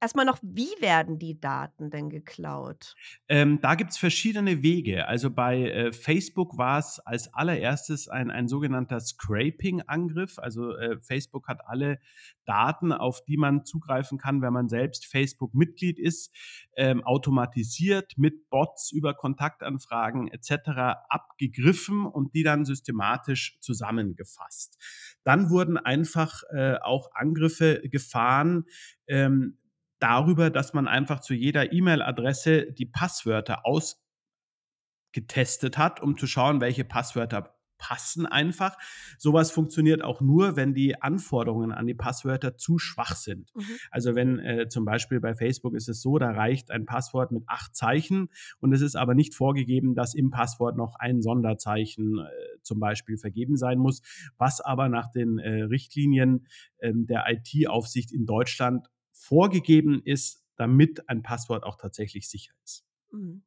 Erstmal 0.05 0.25
noch, 0.25 0.37
wie 0.43 0.69
werden 0.81 1.17
die 1.17 1.41
Daten 1.41 1.89
denn 1.89 2.11
geklaut? 2.11 2.93
Ähm, 3.27 3.59
da 3.59 3.73
es 3.73 3.97
verschiedene 3.97 4.61
Wege. 4.61 5.07
Also 5.07 5.31
bei 5.31 5.63
äh, 5.63 5.91
Facebook 5.93 6.59
war 6.59 6.77
es 6.77 6.99
als 6.99 7.33
allererstes 7.33 8.07
ein, 8.07 8.29
ein 8.29 8.47
sogenannter 8.47 8.99
Scraping-Angriff. 8.99 10.37
Also 10.37 10.75
äh, 10.75 10.99
Facebook 11.01 11.47
hat 11.47 11.61
alle 11.65 11.97
Daten, 12.45 12.91
auf 12.91 13.25
die 13.25 13.35
man 13.35 13.65
zugreifen 13.65 14.19
kann, 14.19 14.43
wenn 14.43 14.53
man 14.53 14.69
selbst 14.69 15.07
Facebook-Mitglied 15.07 15.97
ist, 15.97 16.31
ähm, 16.77 17.03
automatisiert 17.03 18.13
mit 18.15 18.51
Bots 18.51 18.91
über 18.91 19.15
Kontaktanfragen 19.15 20.27
etc. 20.27 20.99
abgegriffen 21.09 22.05
und 22.05 22.35
die 22.35 22.43
dann 22.43 22.63
systematisch 22.63 23.57
zusammengefasst. 23.59 24.77
Dann 25.23 25.49
wurden 25.49 25.79
einfach 25.79 26.43
äh, 26.51 26.75
auch 26.75 27.09
Angriffe 27.15 27.81
gefahren, 27.89 28.65
ähm, 29.07 29.57
darüber, 29.99 30.49
dass 30.49 30.73
man 30.73 30.87
einfach 30.87 31.19
zu 31.19 31.33
jeder 31.33 31.71
E-Mail-Adresse 31.71 32.71
die 32.71 32.85
Passwörter 32.85 33.63
ausgetestet 33.65 35.77
hat, 35.77 36.01
um 36.01 36.17
zu 36.17 36.27
schauen, 36.27 36.61
welche 36.61 36.83
Passwörter 36.83 37.55
passen 37.77 38.25
einfach. 38.25 38.77
Sowas 39.17 39.51
funktioniert 39.51 40.03
auch 40.03 40.21
nur, 40.21 40.55
wenn 40.55 40.73
die 40.73 41.01
Anforderungen 41.01 41.71
an 41.71 41.85
die 41.85 41.93
Passwörter 41.93 42.57
zu 42.57 42.79
schwach 42.79 43.15
sind. 43.15 43.51
Mhm. 43.55 43.63
Also 43.91 44.15
wenn 44.15 44.39
äh, 44.39 44.67
zum 44.69 44.85
Beispiel 44.85 45.19
bei 45.19 45.35
Facebook 45.35 45.75
ist 45.75 45.89
es 45.89 46.01
so, 46.01 46.17
da 46.17 46.31
reicht 46.31 46.71
ein 46.71 46.85
Passwort 46.85 47.31
mit 47.31 47.43
acht 47.47 47.75
Zeichen 47.75 48.29
und 48.59 48.73
es 48.73 48.81
ist 48.81 48.95
aber 48.95 49.13
nicht 49.13 49.35
vorgegeben, 49.35 49.95
dass 49.95 50.15
im 50.15 50.31
Passwort 50.31 50.77
noch 50.77 50.95
ein 50.95 51.21
Sonderzeichen 51.21 52.19
äh, 52.19 52.61
zum 52.61 52.79
Beispiel 52.79 53.17
vergeben 53.17 53.57
sein 53.57 53.77
muss, 53.77 54.01
was 54.37 54.61
aber 54.61 54.89
nach 54.89 55.11
den 55.11 55.37
äh, 55.37 55.63
Richtlinien 55.63 56.47
ähm, 56.79 57.05
der 57.05 57.25
IT-Aufsicht 57.27 58.11
in 58.11 58.25
Deutschland 58.25 58.87
vorgegeben 59.15 60.01
ist, 60.03 60.43
damit 60.57 61.09
ein 61.09 61.23
Passwort 61.23 61.63
auch 61.63 61.77
tatsächlich 61.77 62.29
sicher 62.29 62.53
ist. 62.63 62.85
Mhm. 63.11 63.43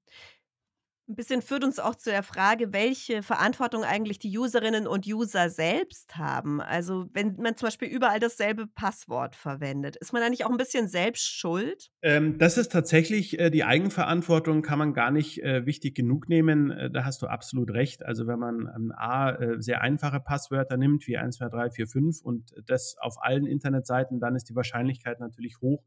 Ein 1.08 1.14
bisschen 1.14 1.40
führt 1.40 1.64
uns 1.64 1.78
auch 1.78 1.94
zu 1.94 2.10
der 2.10 2.22
Frage, 2.22 2.74
welche 2.74 3.22
Verantwortung 3.22 3.82
eigentlich 3.82 4.18
die 4.18 4.36
Userinnen 4.36 4.86
und 4.86 5.06
User 5.06 5.48
selbst 5.48 6.18
haben. 6.18 6.60
Also, 6.60 7.06
wenn 7.14 7.36
man 7.36 7.56
zum 7.56 7.68
Beispiel 7.68 7.88
überall 7.88 8.20
dasselbe 8.20 8.66
Passwort 8.66 9.34
verwendet, 9.34 9.96
ist 9.96 10.12
man 10.12 10.20
da 10.20 10.28
nicht 10.28 10.44
auch 10.44 10.50
ein 10.50 10.58
bisschen 10.58 10.86
selbst 10.86 11.26
schuld? 11.26 11.90
Ähm, 12.02 12.36
das 12.36 12.58
ist 12.58 12.72
tatsächlich 12.72 13.38
äh, 13.38 13.48
die 13.48 13.64
Eigenverantwortung 13.64 14.60
kann 14.60 14.78
man 14.78 14.92
gar 14.92 15.10
nicht 15.10 15.42
äh, 15.42 15.64
wichtig 15.64 15.94
genug 15.94 16.28
nehmen. 16.28 16.70
Äh, 16.70 16.90
da 16.90 17.06
hast 17.06 17.22
du 17.22 17.26
absolut 17.26 17.70
recht. 17.70 18.04
Also, 18.04 18.26
wenn 18.26 18.38
man, 18.38 18.70
ähm, 18.76 18.92
A, 18.94 19.30
äh, 19.30 19.62
sehr 19.62 19.80
einfache 19.80 20.20
Passwörter 20.20 20.76
nimmt, 20.76 21.06
wie 21.06 21.16
1, 21.16 21.38
2, 21.38 21.48
3, 21.48 21.70
4, 21.70 21.86
5 21.86 22.20
und 22.20 22.52
das 22.66 22.96
auf 23.00 23.14
allen 23.22 23.46
Internetseiten, 23.46 24.20
dann 24.20 24.36
ist 24.36 24.50
die 24.50 24.54
Wahrscheinlichkeit 24.54 25.20
natürlich 25.20 25.62
hoch, 25.62 25.82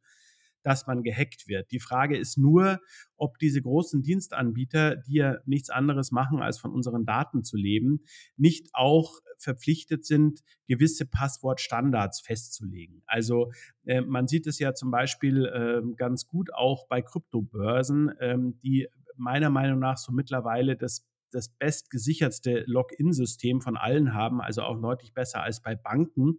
dass 0.64 0.88
man 0.88 1.04
gehackt 1.04 1.48
wird. 1.48 1.72
Die 1.72 1.80
Frage 1.80 2.18
ist 2.18 2.38
nur, 2.38 2.80
ob 3.18 3.38
diese 3.40 3.62
großen 3.62 4.02
Dienstanbieter, 4.02 4.96
die 4.96 5.16
ja 5.16 5.38
nichts 5.46 5.70
anderes 5.70 6.12
machen, 6.12 6.42
als 6.42 6.60
von 6.60 6.72
unseren 6.72 7.06
Daten 7.06 7.44
zu 7.44 7.58
leben, 7.58 8.04
nicht 8.38 8.70
auch 8.74 9.20
verpflichtet 9.38 10.06
sind, 10.06 10.42
gewisse 10.68 11.06
Passwortstandards 11.06 12.22
festzulegen. 12.22 13.02
Also 13.06 13.52
äh, 13.86 14.02
man 14.02 14.28
sieht 14.28 14.48
es 14.48 14.60
ja 14.60 14.74
zum 14.74 14.92
Beispiel 14.92 15.46
äh, 15.46 15.96
ganz 15.96 16.28
gut 16.28 16.54
auch 16.54 16.88
bei 16.88 17.02
Kryptobörsen, 17.02 18.12
ähm, 18.20 18.60
die 18.64 18.88
meiner 19.18 19.50
Meinung 19.50 19.80
nach 19.80 19.98
so 19.98 20.12
mittlerweile 20.12 20.76
das 20.76 21.08
das 21.34 21.50
bestgesichertste 21.50 22.64
Login-System 22.68 23.62
von 23.62 23.78
allen 23.78 24.14
haben, 24.14 24.42
also 24.42 24.64
auch 24.64 24.80
deutlich 24.82 25.14
besser 25.14 25.44
als 25.44 25.62
bei 25.62 25.76
Banken. 25.76 26.38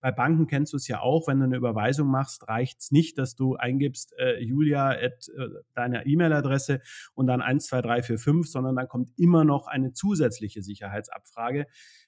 Bei 0.00 0.12
Banken 0.12 0.46
kennst 0.46 0.72
du 0.72 0.76
es 0.76 0.88
ja 0.88 1.00
auch, 1.00 1.26
wenn 1.28 1.38
du 1.38 1.44
eine 1.44 1.56
Überweisung 1.56 2.08
machst, 2.08 2.48
reicht 2.48 2.80
es 2.80 2.90
nicht, 2.90 3.18
dass 3.18 3.34
du 3.34 3.56
eingibst 3.56 4.14
äh, 4.18 4.38
Julia 4.42 4.90
at 4.90 5.28
äh, 5.28 5.48
deiner 5.74 6.06
E-Mail-Adresse 6.06 6.80
und 7.14 7.26
dann 7.26 7.42
1, 7.42 7.66
2, 7.66 7.82
3, 7.82 8.02
4, 8.02 8.18
5, 8.18 8.48
sondern 8.48 8.76
dann 8.76 8.88
kommt 8.88 9.10
immer 9.16 9.44
noch 9.44 9.66
eine 9.66 9.92
zusätzliche 9.92 10.62
Sicherheitsabfrage 10.62 11.66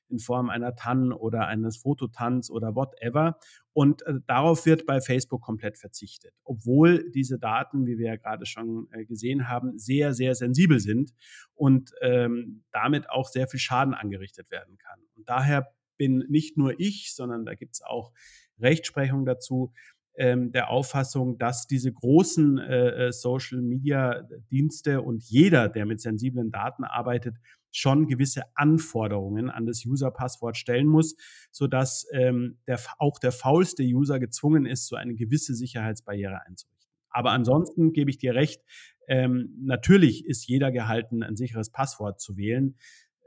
in 0.08 0.18
Form 0.18 0.50
einer 0.50 0.74
TAN 0.74 1.12
oder 1.12 1.46
eines 1.46 1.78
Fototans 1.78 2.50
oder 2.50 2.74
whatever. 2.74 3.38
Und 3.76 4.06
äh, 4.06 4.14
darauf 4.26 4.64
wird 4.64 4.86
bei 4.86 5.02
Facebook 5.02 5.42
komplett 5.42 5.76
verzichtet, 5.76 6.32
obwohl 6.44 7.10
diese 7.10 7.38
Daten, 7.38 7.84
wie 7.84 7.98
wir 7.98 8.06
ja 8.06 8.16
gerade 8.16 8.46
schon 8.46 8.88
äh, 8.90 9.04
gesehen 9.04 9.50
haben, 9.50 9.78
sehr, 9.78 10.14
sehr 10.14 10.34
sensibel 10.34 10.80
sind 10.80 11.12
und 11.54 11.92
ähm, 12.00 12.64
damit 12.72 13.10
auch 13.10 13.28
sehr 13.28 13.48
viel 13.48 13.60
Schaden 13.60 13.92
angerichtet 13.92 14.50
werden 14.50 14.78
kann. 14.78 14.98
Und 15.14 15.28
daher 15.28 15.74
bin 15.98 16.24
nicht 16.30 16.56
nur 16.56 16.80
ich, 16.80 17.14
sondern 17.14 17.44
da 17.44 17.52
gibt 17.52 17.74
es 17.74 17.82
auch 17.82 18.12
Rechtsprechung 18.58 19.26
dazu, 19.26 19.74
ähm, 20.14 20.52
der 20.52 20.70
Auffassung, 20.70 21.36
dass 21.36 21.66
diese 21.66 21.92
großen 21.92 22.56
äh, 22.56 23.08
äh 23.08 23.12
Social-Media-Dienste 23.12 25.02
und 25.02 25.22
jeder, 25.24 25.68
der 25.68 25.84
mit 25.84 26.00
sensiblen 26.00 26.50
Daten 26.50 26.84
arbeitet, 26.84 27.36
schon 27.76 28.06
gewisse 28.06 28.44
Anforderungen 28.54 29.50
an 29.50 29.66
das 29.66 29.84
User-Passwort 29.84 30.56
stellen 30.56 30.86
muss, 30.86 31.14
sodass 31.50 32.06
ähm, 32.12 32.58
der, 32.66 32.80
auch 32.98 33.18
der 33.18 33.32
faulste 33.32 33.82
User 33.82 34.18
gezwungen 34.18 34.64
ist, 34.64 34.86
so 34.86 34.96
eine 34.96 35.14
gewisse 35.14 35.54
Sicherheitsbarriere 35.54 36.40
einzurichten. 36.46 36.90
Aber 37.10 37.32
ansonsten 37.32 37.92
gebe 37.92 38.10
ich 38.10 38.18
dir 38.18 38.34
recht, 38.34 38.62
ähm, 39.08 39.54
natürlich 39.60 40.24
ist 40.26 40.46
jeder 40.46 40.72
gehalten, 40.72 41.22
ein 41.22 41.36
sicheres 41.36 41.70
Passwort 41.70 42.20
zu 42.20 42.36
wählen, 42.36 42.76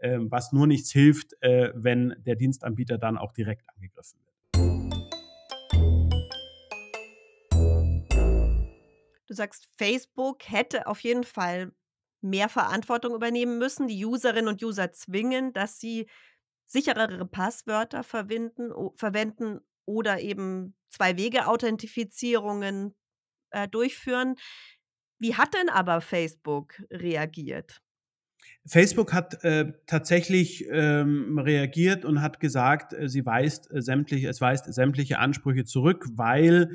ähm, 0.01 0.31
was 0.31 0.51
nur 0.51 0.65
nichts 0.65 0.91
hilft, 0.91 1.33
äh, 1.41 1.71
wenn 1.75 2.15
der 2.25 2.35
Dienstanbieter 2.35 2.97
dann 2.97 3.17
auch 3.17 3.33
direkt 3.33 3.63
angegriffen 3.69 4.19
wird. 4.19 4.29
Du 9.27 9.35
sagst, 9.35 9.69
Facebook 9.77 10.49
hätte 10.49 10.87
auf 10.87 11.01
jeden 11.01 11.23
Fall 11.23 11.71
mehr 12.21 12.49
Verantwortung 12.49 13.15
übernehmen 13.15 13.57
müssen, 13.57 13.87
die 13.87 14.05
Userinnen 14.05 14.47
und 14.47 14.63
User 14.63 14.91
zwingen, 14.91 15.53
dass 15.53 15.79
sie 15.79 16.07
sicherere 16.65 17.25
Passwörter 17.25 18.03
verwenden, 18.03 18.71
verwenden 18.95 19.59
oder 19.85 20.19
eben 20.19 20.75
Zwei-Wege-Authentifizierungen 20.89 22.95
äh, 23.51 23.67
durchführen. 23.67 24.35
Wie 25.19 25.35
hat 25.35 25.53
denn 25.53 25.69
aber 25.69 26.01
Facebook 26.01 26.81
reagiert? 26.91 27.81
Facebook 28.65 29.13
hat 29.13 29.43
äh, 29.43 29.73
tatsächlich 29.87 30.65
ähm, 30.69 31.39
reagiert 31.39 32.05
und 32.05 32.21
hat 32.21 32.39
gesagt, 32.39 32.93
äh, 32.93 33.09
sie 33.09 33.25
weist 33.25 33.71
äh, 33.71 33.81
sämtliche, 33.81 34.29
es 34.29 34.41
weist 34.41 34.71
sämtliche 34.73 35.19
Ansprüche 35.19 35.65
zurück, 35.65 36.07
weil 36.13 36.71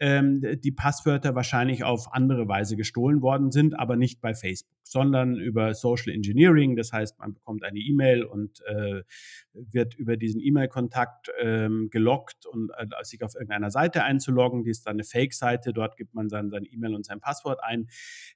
ähm, 0.00 0.42
die 0.62 0.72
Passwörter 0.72 1.34
wahrscheinlich 1.34 1.84
auf 1.84 2.12
andere 2.12 2.48
Weise 2.48 2.74
gestohlen 2.74 3.20
worden 3.20 3.50
sind, 3.50 3.78
aber 3.78 3.96
nicht 3.96 4.22
bei 4.22 4.32
Facebook, 4.32 4.78
sondern 4.82 5.36
über 5.36 5.74
Social 5.74 6.12
Engineering. 6.12 6.74
Das 6.74 6.90
heißt, 6.90 7.18
man 7.18 7.34
bekommt 7.34 7.64
eine 7.64 7.78
E-Mail 7.78 8.24
und 8.24 8.62
äh, 8.66 9.02
wird 9.52 9.94
über 9.96 10.16
diesen 10.16 10.40
E-Mail-Kontakt 10.40 11.30
ähm, 11.38 11.88
gelockt 11.90 12.46
und 12.46 12.70
äh, 12.78 12.86
sich 13.02 13.22
auf 13.22 13.34
irgendeiner 13.34 13.70
Seite 13.70 14.02
einzuloggen. 14.02 14.64
Die 14.64 14.70
ist 14.70 14.86
dann 14.86 14.94
eine 14.94 15.04
Fake-Seite. 15.04 15.74
Dort 15.74 15.98
gibt 15.98 16.14
man 16.14 16.28
dann 16.28 16.48
sein 16.48 16.64
E-Mail 16.64 16.94
und 16.94 17.04
sein 17.04 17.20
Passwort 17.20 17.62
ein. 17.62 17.88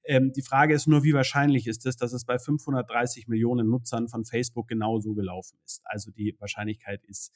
Ähm, 0.05 0.33
die 0.33 0.43
Frage 0.43 0.75
ist 0.75 0.87
nur, 0.87 1.03
wie 1.03 1.15
wahrscheinlich 1.15 1.67
ist 1.67 1.87
es, 1.87 1.97
dass 1.97 2.13
es 2.13 2.27
bei 2.27 2.39
530 2.39 3.27
Millionen 3.27 3.71
Nutzern 3.71 4.09
von 4.09 4.27
Facebook 4.27 4.69
genauso 4.69 5.15
gelaufen 5.15 5.57
ist. 5.65 5.81
Also 5.85 6.11
die 6.11 6.37
Wahrscheinlichkeit 6.39 7.03
ist 7.07 7.33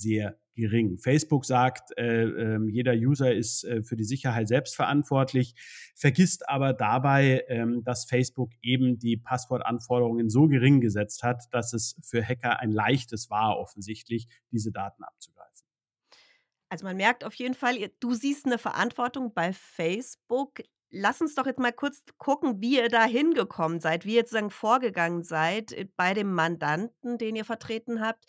sehr 0.00 0.38
gering. 0.54 0.98
Facebook 0.98 1.44
sagt, 1.44 1.96
äh, 1.96 2.24
äh, 2.24 2.70
jeder 2.70 2.92
User 2.92 3.32
ist 3.34 3.64
äh, 3.64 3.82
für 3.82 3.96
die 3.96 4.04
Sicherheit 4.04 4.48
selbst 4.48 4.76
verantwortlich, 4.76 5.54
vergisst 5.94 6.48
aber 6.48 6.72
dabei, 6.72 7.44
ähm, 7.48 7.82
dass 7.84 8.04
Facebook 8.04 8.50
eben 8.62 8.98
die 8.98 9.16
Passwortanforderungen 9.16 10.28
so 10.28 10.48
gering 10.48 10.80
gesetzt 10.80 11.22
hat, 11.22 11.44
dass 11.52 11.72
es 11.72 11.96
für 12.02 12.22
Hacker 12.22 12.60
ein 12.60 12.70
leichtes 12.70 13.30
war, 13.30 13.58
offensichtlich 13.58 14.28
diese 14.50 14.72
Daten 14.72 15.02
abzugreifen. 15.02 15.50
Also 16.70 16.86
man 16.86 16.96
merkt 16.96 17.24
auf 17.24 17.34
jeden 17.34 17.54
Fall, 17.54 17.90
du 17.98 18.14
siehst 18.14 18.46
eine 18.46 18.58
Verantwortung 18.58 19.34
bei 19.34 19.52
Facebook. 19.52 20.60
Lass 20.88 21.20
uns 21.20 21.34
doch 21.34 21.46
jetzt 21.46 21.58
mal 21.58 21.72
kurz 21.72 22.02
gucken, 22.16 22.60
wie 22.60 22.76
ihr 22.76 22.88
da 22.88 23.04
hingekommen 23.04 23.80
seid, 23.80 24.04
wie 24.04 24.14
ihr 24.14 24.22
sozusagen 24.22 24.50
vorgegangen 24.50 25.24
seid 25.24 25.72
äh, 25.72 25.86
bei 25.96 26.14
dem 26.14 26.32
Mandanten, 26.32 27.18
den 27.18 27.36
ihr 27.36 27.44
vertreten 27.44 28.00
habt. 28.00 28.24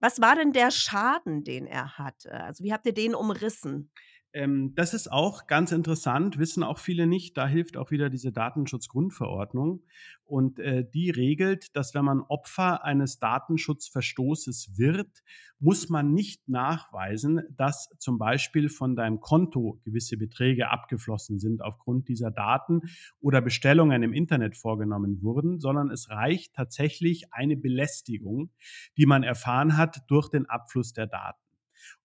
Was 0.00 0.20
war 0.20 0.36
denn 0.36 0.52
der 0.52 0.70
Schaden, 0.70 1.44
den 1.44 1.66
er 1.66 1.98
hatte? 1.98 2.32
Also, 2.32 2.64
wie 2.64 2.72
habt 2.72 2.86
ihr 2.86 2.94
den 2.94 3.14
umrissen? 3.14 3.90
Ähm, 4.34 4.74
das 4.74 4.92
ist 4.92 5.10
auch 5.10 5.46
ganz 5.46 5.72
interessant, 5.72 6.38
wissen 6.38 6.62
auch 6.62 6.78
viele 6.78 7.06
nicht. 7.06 7.36
Da 7.36 7.46
hilft 7.46 7.76
auch 7.76 7.90
wieder 7.90 8.10
diese 8.10 8.30
Datenschutzgrundverordnung. 8.30 9.82
Und 10.24 10.58
äh, 10.58 10.84
die 10.88 11.10
regelt, 11.10 11.74
dass 11.74 11.94
wenn 11.94 12.04
man 12.04 12.20
Opfer 12.20 12.84
eines 12.84 13.18
Datenschutzverstoßes 13.18 14.76
wird, 14.76 15.22
muss 15.58 15.88
man 15.88 16.12
nicht 16.12 16.48
nachweisen, 16.48 17.42
dass 17.56 17.88
zum 17.98 18.18
Beispiel 18.18 18.68
von 18.68 18.94
deinem 18.94 19.20
Konto 19.20 19.80
gewisse 19.84 20.18
Beträge 20.18 20.70
abgeflossen 20.70 21.38
sind 21.38 21.62
aufgrund 21.62 22.08
dieser 22.08 22.30
Daten 22.30 22.82
oder 23.20 23.40
Bestellungen 23.40 24.02
im 24.02 24.12
Internet 24.12 24.56
vorgenommen 24.56 25.22
wurden, 25.22 25.58
sondern 25.58 25.90
es 25.90 26.10
reicht 26.10 26.54
tatsächlich 26.54 27.32
eine 27.32 27.56
Belästigung, 27.56 28.50
die 28.98 29.06
man 29.06 29.22
erfahren 29.22 29.78
hat 29.78 30.02
durch 30.08 30.28
den 30.28 30.46
Abfluss 30.46 30.92
der 30.92 31.06
Daten. 31.06 31.47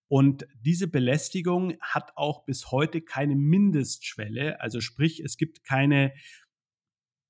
Und 0.08 0.46
diese 0.62 0.88
Belästigung 0.88 1.74
hat 1.82 2.12
auch 2.16 2.46
bis 2.46 2.72
heute 2.72 3.02
keine 3.02 3.36
Mindestschwelle. 3.36 4.62
Also 4.62 4.82
sprich, 4.82 5.20
es 5.22 5.38
gibt 5.38 5.64
keine 5.64 6.14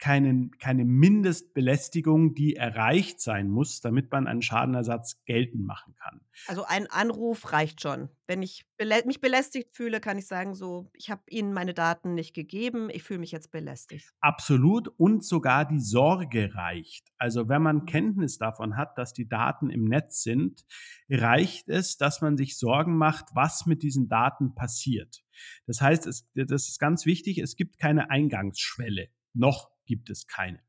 keine, 0.03 0.49
keine 0.59 0.83
Mindestbelästigung, 0.83 2.35
die 2.35 2.57
erreicht 2.57 3.21
sein 3.21 3.47
muss, 3.47 3.79
damit 3.79 4.11
man 4.11 4.27
einen 4.27 4.41
Schadenersatz 4.41 5.23
geltend 5.23 5.65
machen 5.65 5.95
kann. 5.95 6.19
Also 6.47 6.65
ein 6.65 6.87
Anruf 6.87 7.53
reicht 7.53 7.79
schon. 7.81 8.09
Wenn 8.27 8.41
ich 8.41 8.65
belä 8.75 9.01
mich 9.05 9.21
belästigt 9.21 9.69
fühle, 9.71 10.01
kann 10.01 10.17
ich 10.17 10.27
sagen, 10.27 10.55
so, 10.55 10.91
ich 10.93 11.09
habe 11.09 11.21
Ihnen 11.29 11.53
meine 11.53 11.73
Daten 11.73 12.15
nicht 12.15 12.33
gegeben, 12.33 12.89
ich 12.89 13.01
fühle 13.03 13.21
mich 13.21 13.31
jetzt 13.31 13.49
belästigt. 13.49 14.11
Absolut. 14.19 14.89
Und 14.97 15.23
sogar 15.23 15.63
die 15.63 15.79
Sorge 15.79 16.53
reicht. 16.53 17.07
Also 17.17 17.47
wenn 17.47 17.61
man 17.61 17.85
Kenntnis 17.85 18.37
davon 18.37 18.75
hat, 18.75 18.97
dass 18.97 19.13
die 19.13 19.29
Daten 19.29 19.69
im 19.69 19.85
Netz 19.85 20.21
sind, 20.21 20.65
reicht 21.09 21.69
es, 21.69 21.95
dass 21.95 22.19
man 22.19 22.35
sich 22.35 22.57
Sorgen 22.57 22.97
macht, 22.97 23.27
was 23.35 23.65
mit 23.67 23.83
diesen 23.83 24.09
Daten 24.09 24.53
passiert. 24.53 25.23
Das 25.65 25.79
heißt, 25.79 26.07
es, 26.07 26.29
das 26.33 26.67
ist 26.67 26.79
ganz 26.79 27.05
wichtig, 27.05 27.37
es 27.37 27.55
gibt 27.55 27.79
keine 27.79 28.09
Eingangsschwelle. 28.09 29.07
Noch 29.33 29.72
gibt 29.85 30.09
es 30.09 30.27
keine. 30.27 30.59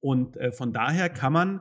Und 0.00 0.36
äh, 0.36 0.52
von 0.52 0.72
daher 0.72 1.08
kann 1.08 1.32
man 1.32 1.60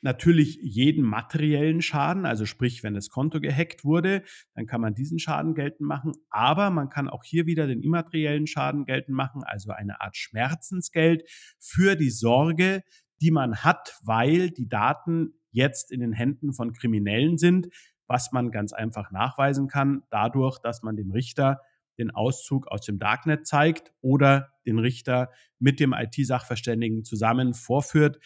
natürlich 0.00 0.58
jeden 0.62 1.04
materiellen 1.04 1.82
Schaden, 1.82 2.24
also 2.24 2.46
sprich, 2.46 2.82
wenn 2.82 2.94
das 2.94 3.08
Konto 3.08 3.40
gehackt 3.40 3.84
wurde, 3.84 4.22
dann 4.54 4.66
kann 4.66 4.80
man 4.80 4.94
diesen 4.94 5.18
Schaden 5.18 5.54
geltend 5.54 5.88
machen, 5.88 6.12
aber 6.30 6.70
man 6.70 6.88
kann 6.88 7.08
auch 7.08 7.24
hier 7.24 7.46
wieder 7.46 7.66
den 7.66 7.82
immateriellen 7.82 8.46
Schaden 8.46 8.84
geltend 8.84 9.16
machen, 9.16 9.42
also 9.44 9.72
eine 9.72 10.00
Art 10.00 10.16
Schmerzensgeld 10.16 11.28
für 11.58 11.96
die 11.96 12.10
Sorge, 12.10 12.82
die 13.20 13.30
man 13.30 13.56
hat, 13.64 13.98
weil 14.04 14.50
die 14.50 14.68
Daten 14.68 15.32
jetzt 15.50 15.90
in 15.90 16.00
den 16.00 16.12
Händen 16.12 16.52
von 16.52 16.72
Kriminellen 16.72 17.38
sind, 17.38 17.68
was 18.06 18.32
man 18.32 18.50
ganz 18.50 18.72
einfach 18.72 19.10
nachweisen 19.10 19.66
kann, 19.66 20.02
dadurch, 20.10 20.58
dass 20.60 20.82
man 20.82 20.96
dem 20.96 21.10
Richter 21.10 21.60
den 21.98 22.10
Auszug 22.10 22.66
aus 22.68 22.82
dem 22.82 22.98
Darknet 22.98 23.46
zeigt 23.46 23.92
oder 24.00 24.52
den 24.66 24.78
Richter 24.78 25.30
mit 25.58 25.80
dem 25.80 25.92
IT-Sachverständigen 25.92 27.04
zusammen 27.04 27.54
vorführt, 27.54 28.18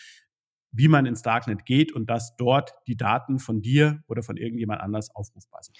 wie 0.70 0.88
man 0.88 1.06
ins 1.06 1.22
Darknet 1.22 1.64
geht 1.64 1.92
und 1.92 2.08
dass 2.08 2.36
dort 2.36 2.72
die 2.86 2.96
Daten 2.96 3.38
von 3.38 3.62
dir 3.62 4.02
oder 4.08 4.22
von 4.22 4.36
irgendjemand 4.36 4.80
anders 4.80 5.14
aufrufbar 5.14 5.62
sind. 5.62 5.76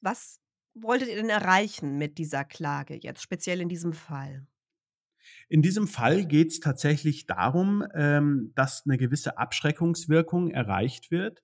Was 0.00 0.40
wolltet 0.74 1.08
ihr 1.08 1.16
denn 1.16 1.30
erreichen 1.30 1.98
mit 1.98 2.18
dieser 2.18 2.44
Klage 2.44 2.98
jetzt, 3.00 3.22
speziell 3.22 3.60
in 3.60 3.68
diesem 3.68 3.92
Fall? 3.92 4.46
In 5.48 5.62
diesem 5.62 5.88
Fall 5.88 6.26
geht 6.26 6.48
es 6.48 6.60
tatsächlich 6.60 7.26
darum, 7.26 7.84
ähm, 7.94 8.52
dass 8.54 8.84
eine 8.84 8.98
gewisse 8.98 9.38
Abschreckungswirkung 9.38 10.50
erreicht 10.50 11.10
wird, 11.10 11.42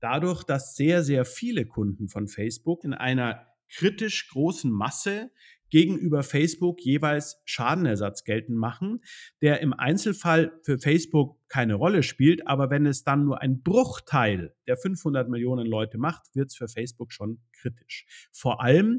dadurch, 0.00 0.44
dass 0.44 0.74
sehr, 0.74 1.04
sehr 1.04 1.24
viele 1.24 1.66
Kunden 1.66 2.08
von 2.08 2.26
Facebook 2.26 2.84
in 2.84 2.94
einer 2.94 3.46
kritisch 3.70 4.28
großen 4.28 4.70
Masse 4.70 5.30
gegenüber 5.70 6.22
Facebook 6.22 6.80
jeweils 6.80 7.40
Schadenersatz 7.44 8.24
geltend 8.24 8.58
machen, 8.58 9.00
der 9.40 9.60
im 9.60 9.72
Einzelfall 9.72 10.52
für 10.62 10.78
Facebook 10.78 11.38
keine 11.48 11.74
Rolle 11.74 12.02
spielt, 12.02 12.46
aber 12.46 12.70
wenn 12.70 12.86
es 12.86 13.04
dann 13.04 13.24
nur 13.24 13.40
ein 13.40 13.62
Bruchteil 13.62 14.54
der 14.66 14.76
500 14.76 15.28
Millionen 15.28 15.66
Leute 15.66 15.98
macht, 15.98 16.34
wird 16.34 16.50
es 16.50 16.56
für 16.56 16.68
Facebook 16.68 17.12
schon 17.12 17.40
kritisch. 17.52 18.06
Vor 18.32 18.60
allem 18.62 18.98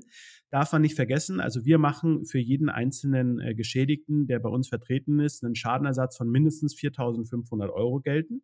darf 0.49 0.71
man 0.71 0.81
nicht 0.81 0.95
vergessen, 0.95 1.39
also 1.39 1.65
wir 1.65 1.77
machen 1.77 2.25
für 2.25 2.39
jeden 2.39 2.69
einzelnen 2.69 3.39
äh, 3.39 3.53
Geschädigten, 3.53 4.27
der 4.27 4.39
bei 4.39 4.49
uns 4.49 4.69
vertreten 4.69 5.19
ist, 5.19 5.43
einen 5.43 5.55
Schadenersatz 5.55 6.17
von 6.17 6.29
mindestens 6.29 6.75
4.500 6.75 7.69
Euro 7.69 7.99
geltend, 7.99 8.43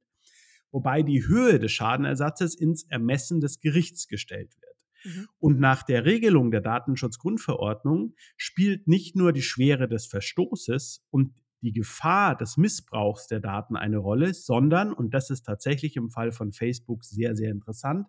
wobei 0.72 1.02
die 1.02 1.26
Höhe 1.26 1.60
des 1.60 1.72
Schadenersatzes 1.72 2.56
ins 2.56 2.84
Ermessen 2.90 3.40
des 3.40 3.60
Gerichts 3.60 4.08
gestellt 4.08 4.54
wird. 4.62 4.66
Mhm. 5.03 5.27
Und 5.39 5.60
nach 5.60 5.83
der 5.83 6.05
Regelung 6.05 6.51
der 6.51 6.62
Datenschutzgrundverordnung 6.62 8.15
spielt 8.36 8.88
nicht 8.88 9.15
nur 9.15 9.33
die 9.33 9.41
Schwere 9.41 9.88
des 9.88 10.07
Verstoßes 10.07 11.05
und 11.10 11.33
die 11.62 11.73
Gefahr 11.73 12.36
des 12.38 12.57
Missbrauchs 12.57 13.27
der 13.27 13.39
Daten 13.39 13.75
eine 13.75 13.97
Rolle, 13.97 14.33
sondern, 14.33 14.93
und 14.93 15.13
das 15.13 15.29
ist 15.29 15.43
tatsächlich 15.43 15.95
im 15.95 16.10
Fall 16.10 16.31
von 16.31 16.51
Facebook 16.51 17.03
sehr, 17.03 17.36
sehr 17.36 17.51
interessant, 17.51 18.07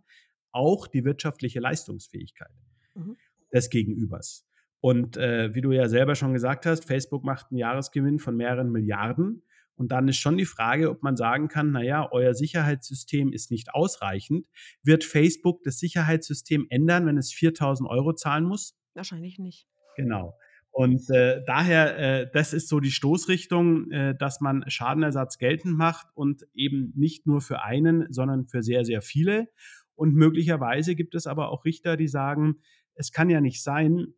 auch 0.53 0.87
die 0.87 1.05
wirtschaftliche 1.05 1.61
Leistungsfähigkeit 1.61 2.53
mhm. 2.95 3.17
des 3.53 3.71
Gegenübers. 3.71 4.47
Und 4.81 5.17
äh, 5.17 5.55
wie 5.55 5.61
du 5.61 5.73
ja 5.73 5.89
selber 5.89 6.15
schon 6.15 6.33
gesagt 6.33 6.67
hast, 6.67 6.85
Facebook 6.85 7.25
macht 7.25 7.47
einen 7.51 7.59
Jahresgewinn 7.59 8.19
von 8.19 8.37
mehreren 8.37 8.71
Milliarden. 8.71 9.43
Und 9.79 9.93
dann 9.93 10.09
ist 10.09 10.17
schon 10.17 10.37
die 10.37 10.45
Frage, 10.45 10.91
ob 10.91 11.03
man 11.05 11.17
sagen 11.17 11.47
kann, 11.47 11.71
naja, 11.71 12.09
euer 12.11 12.35
Sicherheitssystem 12.35 13.33
ist 13.33 13.53
nicht 13.53 13.73
ausreichend. 13.73 14.47
Wird 14.83 15.05
Facebook 15.05 15.63
das 15.63 15.79
Sicherheitssystem 15.79 16.67
ändern, 16.69 17.07
wenn 17.07 17.17
es 17.17 17.33
4000 17.33 17.89
Euro 17.89 18.13
zahlen 18.13 18.45
muss? 18.45 18.77
Wahrscheinlich 18.95 19.39
nicht. 19.39 19.69
Genau. 19.97 20.37
Und 20.73 21.09
äh, 21.11 21.43
daher, 21.47 21.99
äh, 21.99 22.31
das 22.33 22.53
ist 22.53 22.69
so 22.69 22.81
die 22.81 22.91
Stoßrichtung, 22.91 23.91
äh, 23.93 24.17
dass 24.17 24.41
man 24.41 24.69
Schadenersatz 24.69 25.39
geltend 25.39 25.77
macht 25.77 26.09
und 26.15 26.45
eben 26.55 26.93
nicht 26.97 27.27
nur 27.27 27.41
für 27.41 27.63
einen, 27.63 28.13
sondern 28.13 28.47
für 28.47 28.63
sehr, 28.63 28.85
sehr 28.85 29.01
viele. 29.01 29.49
Und 29.95 30.15
möglicherweise 30.15 30.97
gibt 30.97 31.15
es 31.15 31.29
aber 31.29 31.51
auch 31.51 31.65
Richter, 31.65 31.97
die 31.97 32.09
sagen, 32.09 32.57
es 32.95 33.13
kann 33.13 33.31
ja 33.31 33.41
nicht 33.41 33.63
sein, 33.63 34.15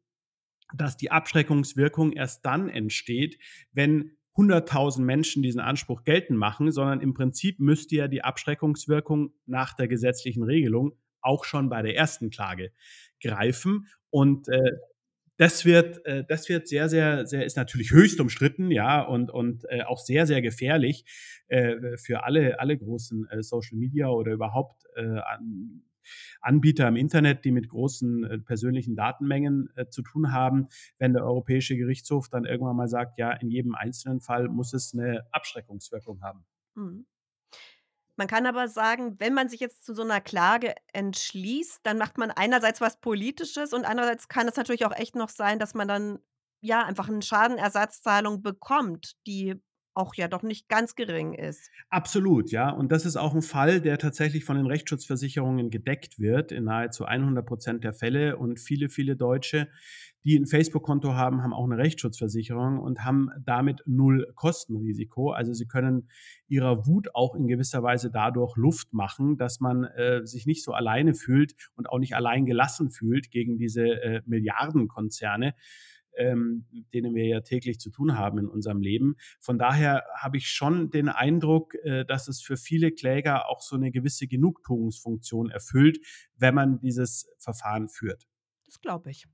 dass 0.75 0.97
die 0.97 1.11
Abschreckungswirkung 1.11 2.13
erst 2.13 2.47
dann 2.47 2.69
entsteht, 2.69 3.39
wenn 3.73 4.17
100.000 4.41 5.03
Menschen 5.03 5.43
diesen 5.43 5.61
Anspruch 5.61 6.05
geltend 6.05 6.39
machen, 6.39 6.73
sondern 6.73 7.01
im 7.01 7.15
Prinzip 7.15 7.61
müsste 7.61 7.97
ja 7.97 8.09
die 8.09 8.23
Abschreckungswirkung 8.23 9.33
nach 9.47 9.75
der 9.75 9.89
gesetzlichen 9.89 10.43
Regelung 10.43 10.93
auch 11.21 11.45
schon 11.45 11.69
bei 11.69 11.83
der 11.83 11.97
ersten 11.97 12.31
Klage 12.31 12.73
greifen. 13.23 13.87
Und 14.11 14.49
äh, 14.49 14.73
das 15.37 15.65
wird, 15.65 16.05
äh, 16.05 16.25
das 16.29 16.49
wird 16.49 16.69
sehr, 16.69 16.89
sehr, 16.89 17.27
sehr, 17.27 17.45
ist 17.45 17.57
natürlich 17.57 17.93
höchst 17.93 18.21
umstritten, 18.21 18.71
ja, 18.71 19.03
und, 19.03 19.31
und 19.31 19.65
äh, 19.71 19.83
auch 19.83 19.99
sehr, 19.99 20.27
sehr 20.27 20.43
gefährlich 20.43 21.05
äh, 21.49 21.97
für 21.97 22.25
alle, 22.25 22.61
alle 22.61 22.77
großen 22.77 23.27
äh, 23.31 23.43
Social 23.43 23.79
Media 23.79 24.09
oder 24.09 24.33
überhaupt 24.33 24.85
äh, 24.97 25.01
an, 25.01 25.83
Anbieter 26.41 26.89
im 26.89 26.97
Internet, 26.97 27.45
die 27.45 27.53
mit 27.53 27.69
großen 27.69 28.25
äh, 28.25 28.39
persönlichen 28.39 28.97
Datenmengen 28.97 29.71
äh, 29.77 29.87
zu 29.89 30.03
tun 30.03 30.33
haben, 30.33 30.69
wenn 30.99 31.13
der 31.13 31.25
Europäische 31.25 31.77
Gerichtshof 31.77 32.29
dann 32.29 32.45
irgendwann 32.45 32.77
mal 32.77 32.89
sagt, 32.89 33.19
ja, 33.19 33.33
in 33.33 33.51
jedem 33.51 33.75
einzelnen 33.75 34.21
Fall 34.21 34.49
muss 34.49 34.73
es 34.73 34.95
eine 34.95 35.27
Abschreckungswirkung 35.33 36.23
haben. 36.23 36.45
Mhm. 36.75 37.07
Man 38.17 38.27
kann 38.27 38.45
aber 38.45 38.69
sagen, 38.69 39.19
wenn 39.19 39.33
man 39.33 39.49
sich 39.49 39.61
jetzt 39.61 39.83
zu 39.83 39.95
so 39.95 40.03
einer 40.03 40.21
Klage 40.21 40.75
entschließt, 40.93 41.81
dann 41.85 41.97
macht 41.97 42.19
man 42.19 42.31
einerseits 42.31 42.83
was 42.83 43.01
Politisches 43.01 43.73
und 43.73 43.87
andererseits 43.87 44.29
kann 44.29 44.47
es 44.47 44.57
natürlich 44.57 44.85
auch 44.85 44.95
echt 44.95 45.15
noch 45.17 45.31
sein, 45.31 45.59
dass 45.59 45.73
man 45.73 45.89
dann 45.89 46.19
ja 46.61 46.85
einfach 46.85 47.09
eine 47.09 47.23
Schadenersatzzahlung 47.23 48.43
bekommt, 48.43 49.17
die 49.27 49.63
auch 50.01 50.15
ja 50.15 50.29
doch 50.29 50.43
nicht 50.43 50.69
ganz 50.69 50.95
gering 50.95 51.35
ist. 51.35 51.71
Absolut, 51.91 52.51
ja. 52.51 52.71
Und 52.71 52.91
das 52.91 53.05
ist 53.05 53.17
auch 53.17 53.35
ein 53.35 53.43
Fall, 53.43 53.81
der 53.81 53.99
tatsächlich 53.99 54.45
von 54.45 54.57
den 54.57 54.67
Rechtsschutzversicherungen 54.67 55.71
gedeckt 55.71 56.19
wird, 56.19 56.53
in 56.53 56.65
nahezu 56.65 57.05
100 57.05 57.45
Prozent 57.45 57.85
der 57.85 57.93
Fälle. 57.93 58.37
Und 58.39 58.59
viele, 58.59 58.89
viele 58.89 59.17
Deutsche, 59.17 59.69
die 60.25 60.39
ein 60.39 60.47
Facebook-Konto 60.47 61.15
haben, 61.15 61.43
haben 61.43 61.53
auch 61.53 61.65
eine 61.65 61.77
Rechtsschutzversicherung 61.77 62.79
und 62.79 63.05
haben 63.05 63.31
damit 63.45 63.83
null 63.87 64.33
Kostenrisiko. 64.35 65.33
Also 65.33 65.53
sie 65.53 65.67
können 65.67 66.09
ihrer 66.49 66.87
Wut 66.87 67.15
auch 67.15 67.35
in 67.35 67.47
gewisser 67.47 67.83
Weise 67.83 68.11
dadurch 68.11 68.57
Luft 68.57 68.93
machen, 68.93 69.37
dass 69.37 69.61
man 69.61 69.85
äh, 69.85 70.27
sich 70.27 70.47
nicht 70.47 70.65
so 70.65 70.73
alleine 70.73 71.15
fühlt 71.15 71.55
und 71.75 71.91
auch 71.91 71.99
nicht 71.99 72.17
allein 72.17 72.47
gelassen 72.47 72.91
fühlt 72.91 73.31
gegen 73.31 73.59
diese 73.59 73.83
äh, 73.83 74.23
Milliardenkonzerne 74.27 75.55
ähm, 76.17 76.67
denen 76.93 77.15
wir 77.15 77.27
ja 77.27 77.41
täglich 77.41 77.79
zu 77.79 77.91
tun 77.91 78.17
haben 78.17 78.39
in 78.39 78.49
unserem 78.49 78.81
Leben. 78.81 79.17
Von 79.41 79.59
daher 79.59 80.05
habe 80.17 80.37
ich 80.37 80.49
schon 80.49 80.91
den 80.91 81.09
Eindruck, 81.09 81.75
äh, 81.83 82.05
dass 82.05 82.29
es 82.29 82.41
für 82.41 82.57
viele 82.57 82.93
Kläger 82.93 83.49
auch 83.49 83.61
so 83.61 83.77
eine 83.77 83.91
gewisse 83.91 84.27
Genugtuungsfunktion 84.27 85.51
erfüllt, 85.51 85.99
wenn 86.37 86.55
man 86.55 86.81
dieses 86.81 87.29
Verfahren 87.39 87.89
führt. 87.89 88.27
Das 88.67 88.81
glaube 88.81 89.11
ich. 89.11 89.27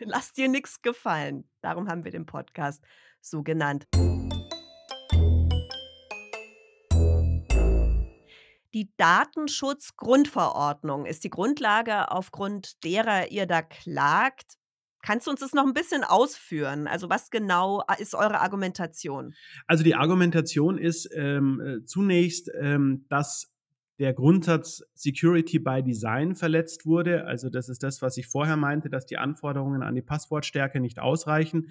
Lass 0.00 0.32
dir 0.32 0.48
nichts 0.48 0.80
gefallen. 0.80 1.44
Darum 1.60 1.88
haben 1.88 2.04
wir 2.04 2.10
den 2.10 2.26
Podcast 2.26 2.82
so 3.20 3.42
genannt. 3.42 3.86
Die 8.72 8.92
Datenschutzgrundverordnung 8.96 11.04
ist 11.04 11.24
die 11.24 11.30
Grundlage, 11.30 12.12
aufgrund 12.12 12.84
derer 12.84 13.32
ihr 13.32 13.46
da 13.46 13.62
klagt. 13.62 14.59
Kannst 15.02 15.26
du 15.26 15.30
uns 15.30 15.40
das 15.40 15.52
noch 15.52 15.66
ein 15.66 15.72
bisschen 15.72 16.04
ausführen? 16.04 16.86
Also, 16.86 17.08
was 17.08 17.30
genau 17.30 17.82
ist 17.98 18.14
eure 18.14 18.40
Argumentation? 18.40 19.34
Also, 19.66 19.84
die 19.84 19.94
Argumentation 19.94 20.78
ist 20.78 21.08
ähm, 21.14 21.60
äh, 21.60 21.84
zunächst, 21.84 22.50
ähm, 22.60 23.06
dass 23.08 23.52
der 23.98 24.14
Grundsatz 24.14 24.82
Security 24.94 25.58
by 25.58 25.82
Design 25.82 26.34
verletzt 26.34 26.86
wurde. 26.86 27.26
Also, 27.26 27.50
das 27.50 27.68
ist 27.68 27.82
das, 27.82 28.02
was 28.02 28.16
ich 28.16 28.26
vorher 28.26 28.56
meinte, 28.56 28.90
dass 28.90 29.06
die 29.06 29.18
Anforderungen 29.18 29.82
an 29.82 29.94
die 29.94 30.02
Passwortstärke 30.02 30.80
nicht 30.80 30.98
ausreichen 30.98 31.68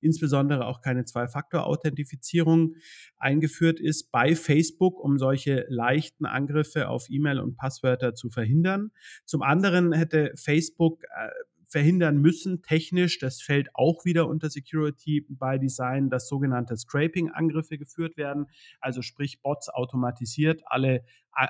insbesondere 0.00 0.66
auch 0.66 0.80
keine 0.80 1.04
Zwei-Faktor-Authentifizierung 1.04 2.76
eingeführt 3.16 3.80
ist 3.80 4.10
bei 4.10 4.34
Facebook, 4.34 5.00
um 5.00 5.18
solche 5.18 5.66
leichten 5.68 6.26
Angriffe 6.26 6.88
auf 6.88 7.06
E-Mail 7.08 7.40
und 7.40 7.56
Passwörter 7.56 8.14
zu 8.14 8.30
verhindern. 8.30 8.90
Zum 9.24 9.42
anderen 9.42 9.92
hätte 9.92 10.32
Facebook 10.36 11.02
äh, 11.04 11.28
verhindern 11.68 12.18
müssen, 12.18 12.62
technisch, 12.62 13.18
das 13.18 13.40
fällt 13.40 13.68
auch 13.74 14.04
wieder 14.04 14.28
unter 14.28 14.50
Security 14.50 15.26
by 15.28 15.58
Design, 15.58 16.10
dass 16.10 16.28
sogenannte 16.28 16.76
Scraping-Angriffe 16.76 17.78
geführt 17.78 18.16
werden, 18.16 18.46
also 18.80 19.02
sprich 19.02 19.42
Bots 19.42 19.68
automatisiert 19.68 20.62
alle, 20.66 21.04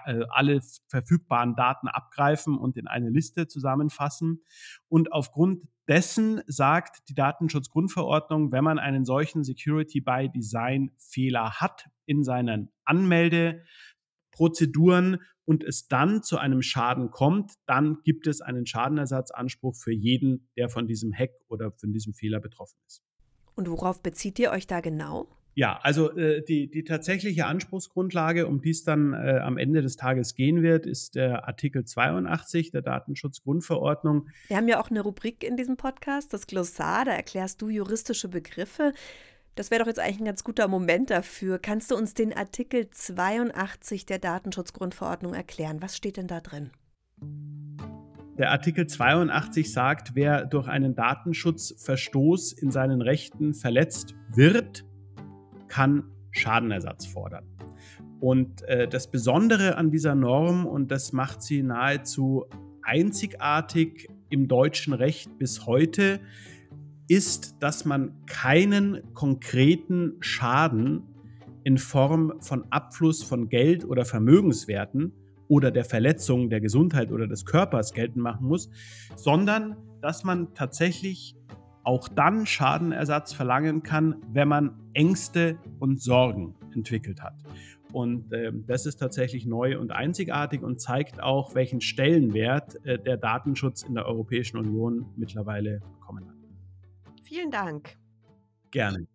äh, 0.07 0.25
alle 0.31 0.61
verfügbaren 0.89 1.55
Daten 1.55 1.89
abgreifen 1.89 2.59
und 2.59 2.77
in 2.77 2.89
eine 2.89 3.11
Liste 3.11 3.47
zusammenfassen. 3.47 4.43
Und 4.89 5.13
aufgrund 5.13 5.63
dessen 5.89 6.43
sagt 6.47 7.09
die 7.09 7.15
Datenschutzgrundverordnung, 7.15 8.53
wenn 8.53 8.65
man 8.65 8.79
einen 8.79 9.05
solchen 9.05 9.45
Security 9.45 10.01
by 10.01 10.29
Design 10.35 10.91
Fehler 10.99 11.53
hat 11.53 11.89
in 12.05 12.25
seinen 12.25 12.71
Anmelde 12.85 13.63
Prozeduren 14.39 15.19
und 15.47 15.65
es 15.65 15.89
dann 15.89 16.23
zu 16.23 16.39
einem 16.39 16.63
Schaden 16.63 17.11
kommt, 17.11 17.55
dann 17.67 17.99
gibt 18.05 18.29
es 18.29 18.41
einen 18.41 18.67
Schadenersatzanspruch 18.67 19.75
für 19.75 19.93
jeden, 19.93 20.49
der 20.57 20.69
von 20.69 20.87
diesem 20.87 21.13
Hack 21.13 21.33
oder 21.49 21.73
von 21.73 21.93
diesem 21.93 22.15
Fehler 22.15 22.39
betroffen 22.39 22.79
ist. 22.87 23.03
Und 23.57 23.69
worauf 23.69 24.01
bezieht 24.01 24.39
ihr 24.39 24.53
euch 24.53 24.69
da 24.69 24.81
genau? 24.81 25.27
Ja, 25.55 25.81
also 25.83 26.17
äh, 26.17 26.45
die, 26.45 26.71
die 26.71 26.85
tatsächliche 26.85 27.47
Anspruchsgrundlage, 27.47 28.47
um 28.47 28.61
die 28.61 28.71
es 28.71 28.85
dann 28.85 29.13
äh, 29.13 29.41
am 29.43 29.59
Ende 29.59 29.83
des 29.83 29.97
Tages 29.97 30.37
gehen 30.37 30.63
wird, 30.63 30.87
ist 30.87 31.17
der 31.17 31.49
Artikel 31.49 31.85
82 31.85 32.71
der 32.71 32.83
Datenschutzgrundverordnung. 32.83 34.29
Wir 34.47 34.57
haben 34.57 34.69
ja 34.69 34.81
auch 34.81 34.89
eine 34.89 35.01
Rubrik 35.01 35.43
in 35.43 35.57
diesem 35.57 35.77
Podcast, 35.77 36.33
das 36.33 36.47
Glossar, 36.47 37.07
da 37.07 37.11
erklärst 37.11 37.61
du 37.61 37.71
juristische 37.71 38.29
Begriffe. 38.29 38.93
Das 39.59 39.73
wäre 39.73 39.81
doch 39.81 39.89
jetzt 39.89 39.99
eigentlich 39.99 40.21
ein 40.21 40.25
ganz 40.25 40.45
guter 40.45 40.69
Moment 40.69 41.11
dafür. 41.11 41.59
Kannst 41.59 41.91
du 41.91 41.97
uns 41.97 42.15
den 42.15 42.33
Artikel 42.33 42.91
82 42.91 44.07
der 44.07 44.21
Datenschutzgrundverordnung 44.21 45.35
erklären? 45.35 45.83
Was 45.83 45.97
steht 45.97 46.17
denn 46.17 46.29
da 46.29 46.41
drin? 46.41 46.71
Der 48.39 48.53
Artikel 48.53 48.87
82 48.87 49.73
sagt, 49.73 50.15
wer 50.15 50.45
durch 50.45 50.69
einen 50.69 50.95
Datenschutzverstoß 50.95 52.53
in 52.53 52.71
seinen 52.71 53.03
Rechten 53.03 53.53
verletzt 53.53 54.15
wird, 54.33 54.85
kann 55.67 56.05
Schadenersatz 56.31 57.07
fordern. 57.07 57.45
Und 58.21 58.63
äh, 58.63 58.87
das 58.87 59.11
Besondere 59.11 59.77
an 59.77 59.91
dieser 59.91 60.15
Norm, 60.15 60.67
und 60.67 60.93
das 60.93 61.13
macht 61.13 61.43
sie 61.43 61.65
nahezu 61.65 62.47
einzigartig 62.83 64.07
im 64.31 64.47
deutschen 64.47 64.93
Recht 64.93 65.37
bis 65.37 65.67
heute, 65.67 66.21
ist, 67.09 67.57
dass 67.61 67.85
man 67.85 68.13
keinen 68.27 69.03
konkreten 69.15 70.17
Schaden 70.21 71.03
in 71.65 71.79
Form 71.79 72.35
von 72.41 72.65
Abfluss 72.71 73.23
von 73.23 73.49
Geld 73.49 73.85
oder 73.85 74.05
Vermögenswerten 74.05 75.13
oder 75.49 75.71
der 75.71 75.85
Verletzung 75.85 76.51
der 76.51 76.61
Gesundheit 76.61 77.11
oder 77.11 77.27
des 77.27 77.45
Körpers 77.45 77.93
geltend 77.93 78.23
machen 78.23 78.47
muss, 78.47 78.71
sondern 79.17 79.77
dass 80.01 80.23
man 80.23 80.55
tatsächlich 80.55 81.35
auch 81.85 82.09
dann 82.09 82.45
Schadenersatz 82.45 83.33
verlangen 83.33 83.83
kann, 83.83 84.17
wenn 84.33 84.49
man 84.49 84.79
Ängste 84.93 85.59
und 85.79 86.03
Sorgen 86.03 86.55
entwickelt 86.75 87.23
hat. 87.23 87.35
Und 87.93 88.31
äh, 88.33 88.53
das 88.67 88.85
ist 88.85 88.97
tatsächlich 88.97 89.47
neu 89.47 89.79
und 89.79 89.93
einzigartig 89.93 90.63
und 90.63 90.81
zeigt 90.81 91.23
auch, 91.23 91.55
welchen 91.55 91.81
Stellenwert 91.81 92.85
äh, 92.85 92.99
der 92.99 93.17
Datenschutz 93.17 93.83
in 93.83 93.95
der 93.95 94.05
Europäischen 94.05 94.59
Union 94.59 95.07
mittlerweile 95.17 95.81
bekommen 95.99 96.29
hat. 96.29 96.38
Vielen 97.29 97.51
Dank. 97.51 97.95
Gerne. 98.71 99.07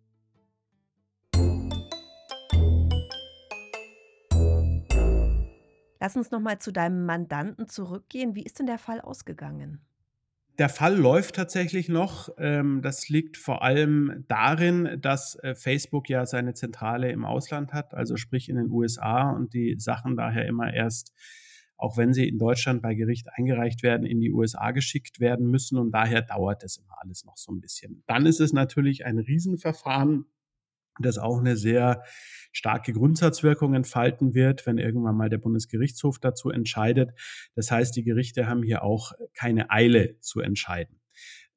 Lass 5.98 6.16
uns 6.16 6.30
noch 6.30 6.38
mal 6.38 6.60
zu 6.60 6.72
deinem 6.72 7.06
Mandanten 7.06 7.66
zurückgehen. 7.66 8.36
Wie 8.36 8.44
ist 8.44 8.60
denn 8.60 8.66
der 8.66 8.78
Fall 8.78 9.00
ausgegangen? 9.00 9.80
Der 10.58 10.68
Fall 10.68 10.96
läuft 10.96 11.34
tatsächlich 11.34 11.88
noch. 11.88 12.28
Ähm, 12.38 12.82
das 12.82 13.08
liegt 13.08 13.36
vor 13.36 13.62
allem 13.62 14.24
darin, 14.28 14.96
dass 15.00 15.34
äh, 15.42 15.56
Facebook 15.56 16.08
ja 16.08 16.24
seine 16.24 16.54
Zentrale 16.54 17.10
im 17.10 17.24
Ausland 17.24 17.72
hat, 17.72 17.94
also 17.94 18.16
sprich 18.16 18.48
in 18.48 18.54
den 18.54 18.70
USA 18.70 19.32
und 19.32 19.54
die 19.54 19.74
Sachen 19.80 20.16
daher 20.16 20.46
immer 20.46 20.72
erst, 20.72 21.12
auch 21.76 21.96
wenn 21.96 22.12
sie 22.12 22.28
in 22.28 22.38
Deutschland 22.38 22.82
bei 22.82 22.94
Gericht 22.94 23.28
eingereicht 23.32 23.82
werden, 23.82 24.06
in 24.06 24.20
die 24.20 24.30
USA 24.30 24.70
geschickt 24.70 25.20
werden 25.20 25.50
müssen 25.50 25.78
und 25.78 25.90
daher 25.92 26.22
dauert 26.22 26.62
es 26.62 26.76
immer 26.76 26.94
alles 27.00 27.24
noch 27.24 27.36
so 27.36 27.52
ein 27.52 27.60
bisschen. 27.60 28.02
Dann 28.06 28.26
ist 28.26 28.40
es 28.40 28.52
natürlich 28.52 29.04
ein 29.04 29.18
Riesenverfahren, 29.18 30.26
das 31.00 31.18
auch 31.18 31.40
eine 31.40 31.56
sehr 31.56 32.04
starke 32.52 32.92
Grundsatzwirkung 32.92 33.74
entfalten 33.74 34.34
wird, 34.34 34.66
wenn 34.66 34.78
irgendwann 34.78 35.16
mal 35.16 35.28
der 35.28 35.38
Bundesgerichtshof 35.38 36.20
dazu 36.20 36.50
entscheidet. 36.50 37.10
Das 37.54 37.70
heißt, 37.70 37.96
die 37.96 38.04
Gerichte 38.04 38.46
haben 38.46 38.62
hier 38.62 38.84
auch 38.84 39.12
keine 39.34 39.70
Eile 39.70 40.20
zu 40.20 40.40
entscheiden. 40.40 41.00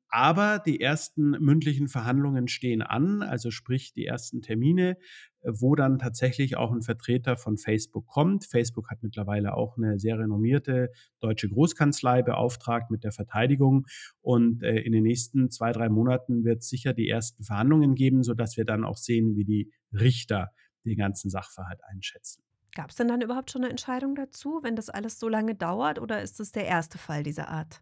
Aber 0.10 0.60
die 0.60 0.80
ersten 0.80 1.32
mündlichen 1.32 1.90
Verhandlungen 1.90 2.48
stehen 2.48 2.82
an, 2.82 3.22
also 3.22 3.52
sprich 3.52 3.94
die 3.94 4.06
ersten 4.06 4.42
Termine, 4.42 4.98
wo 5.44 5.76
dann 5.76 6.00
tatsächlich 6.00 6.58
auch 6.58 6.72
ein 6.72 6.82
Vertreter 6.82 7.38
von 7.38 7.58
Facebook 7.58 8.08
kommt. 8.08 8.46
Facebook 8.46 8.90
hat 8.90 9.04
mittlerweile 9.04 9.56
auch 9.56 9.78
eine 9.78 10.00
sehr 10.00 10.20
renommierte 10.20 10.92
deutsche 11.20 11.50
Großkanzlei 11.50 12.22
beauftragt 12.22 12.90
mit 12.90 13.04
der 13.04 13.12
Verteidigung. 13.12 13.86
Und 14.22 14.64
äh, 14.64 14.80
in 14.80 14.92
den 14.92 15.04
nächsten 15.04 15.50
zwei, 15.52 15.72
drei 15.72 15.90
Monaten 15.90 16.44
wird 16.44 16.60
es 16.60 16.70
sicher 16.70 16.94
die 16.94 17.10
ersten 17.10 17.44
Verhandlungen 17.44 17.96
geben, 17.96 18.24
sodass 18.24 18.58
wir 18.58 18.66
dann 18.66 18.84
auch 18.84 18.98
sehen, 18.98 19.36
wie 19.36 19.46
die 19.46 19.72
Richter 19.94 20.52
den 20.86 20.98
ganzen 20.98 21.30
Sachverhalt 21.30 21.80
einschätzen. 21.84 22.44
Gab 22.76 22.92
es 22.92 22.96
denn 22.96 23.08
dann 23.08 23.22
überhaupt 23.22 23.52
schon 23.52 23.64
eine 23.64 23.72
Entscheidung 23.72 24.16
dazu, 24.16 24.60
wenn 24.62 24.76
das 24.76 24.90
alles 24.90 25.20
so 25.20 25.28
lange 25.28 25.56
dauert, 25.56 26.00
oder 26.00 26.22
ist 26.22 26.40
es 26.40 26.52
der 26.52 26.66
erste 26.66 26.98
Fall 26.98 27.24
dieser 27.24 27.48
Art? 27.50 27.82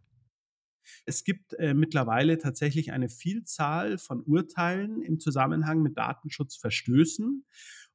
Es 1.05 1.23
gibt 1.23 1.53
äh, 1.53 1.73
mittlerweile 1.73 2.37
tatsächlich 2.37 2.91
eine 2.91 3.09
Vielzahl 3.09 3.97
von 3.97 4.21
Urteilen 4.21 5.01
im 5.01 5.19
Zusammenhang 5.19 5.81
mit 5.81 5.97
Datenschutzverstößen. 5.97 7.45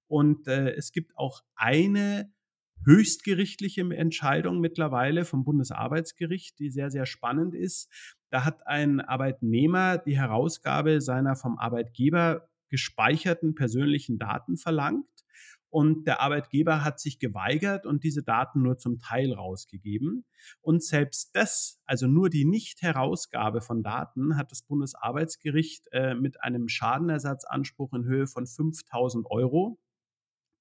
Und 0.07 0.49
äh, 0.49 0.73
es 0.73 0.93
gibt 0.93 1.17
auch 1.17 1.43
eine 1.55 2.33
höchstgerichtliche 2.85 3.83
Entscheidung 3.83 4.61
mittlerweile 4.61 5.25
vom 5.25 5.45
Bundesarbeitsgericht, 5.45 6.59
die 6.59 6.71
sehr, 6.71 6.91
sehr 6.91 7.07
spannend 7.07 7.55
ist. 7.55 7.89
Da 8.31 8.45
hat 8.45 8.67
ein 8.67 9.01
Arbeitnehmer 9.01 9.99
die 9.99 10.17
Herausgabe 10.17 11.01
seiner 11.01 11.37
vom 11.37 11.59
Arbeitgeber 11.59 12.49
gespeicherten 12.69 13.55
persönlichen 13.55 14.19
Daten 14.19 14.57
verlangt. 14.57 15.07
Und 15.71 16.07
der 16.07 16.21
Arbeitgeber 16.21 16.85
hat 16.85 16.99
sich 16.99 17.21
geweigert 17.21 17.87
und 17.87 18.03
diese 18.03 18.23
Daten 18.23 18.63
nur 18.63 18.77
zum 18.79 18.99
Teil 18.99 19.33
rausgegeben. 19.33 20.25
Und 20.61 20.83
selbst 20.83 21.31
das, 21.35 21.81
also 21.87 22.09
nur 22.09 22.29
die 22.29 22.45
Nicht-Herausgabe 22.45 23.61
von 23.61 23.85
Daten, 23.85 24.37
hat 24.37 24.51
das 24.51 24.63
Bundesarbeitsgericht 24.63 25.87
äh, 25.93 26.15
mit 26.15 26.43
einem 26.43 26.69
Schadenersatzanspruch 26.69 27.93
in 27.95 28.05
Höhe 28.05 28.27
von 28.27 28.47
5000 28.47 29.27
Euro 29.31 29.79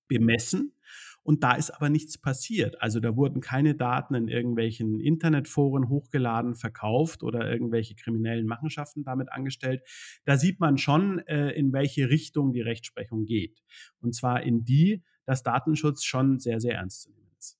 bemessen. 0.07 0.73
Und 1.23 1.43
da 1.43 1.53
ist 1.53 1.71
aber 1.71 1.89
nichts 1.89 2.17
passiert. 2.17 2.81
Also 2.81 2.99
da 2.99 3.15
wurden 3.15 3.41
keine 3.41 3.75
Daten 3.75 4.15
in 4.15 4.27
irgendwelchen 4.27 4.99
Internetforen 4.99 5.89
hochgeladen, 5.89 6.55
verkauft 6.55 7.23
oder 7.23 7.49
irgendwelche 7.51 7.95
kriminellen 7.95 8.47
Machenschaften 8.47 9.03
damit 9.03 9.31
angestellt. 9.31 9.81
Da 10.25 10.37
sieht 10.37 10.59
man 10.59 10.77
schon, 10.77 11.19
äh, 11.27 11.51
in 11.51 11.73
welche 11.73 12.09
Richtung 12.09 12.53
die 12.53 12.61
Rechtsprechung 12.61 13.25
geht. 13.25 13.61
Und 14.01 14.15
zwar 14.15 14.43
in 14.43 14.63
die, 14.63 15.03
dass 15.25 15.43
Datenschutz 15.43 16.03
schon 16.03 16.39
sehr, 16.39 16.59
sehr 16.59 16.75
ernst 16.75 17.03
zu 17.03 17.11
nehmen 17.11 17.31
ist. 17.37 17.59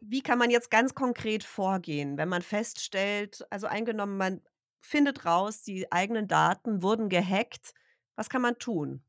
Wie 0.00 0.22
kann 0.22 0.38
man 0.38 0.50
jetzt 0.50 0.70
ganz 0.70 0.94
konkret 0.94 1.44
vorgehen, 1.44 2.16
wenn 2.16 2.30
man 2.30 2.40
feststellt, 2.40 3.44
also 3.50 3.66
eingenommen, 3.66 4.16
man 4.16 4.40
findet 4.80 5.26
raus, 5.26 5.62
die 5.62 5.92
eigenen 5.92 6.28
Daten 6.28 6.82
wurden 6.82 7.08
gehackt. 7.08 7.74
Was 8.18 8.28
kann 8.28 8.42
man 8.42 8.58
tun? 8.58 9.00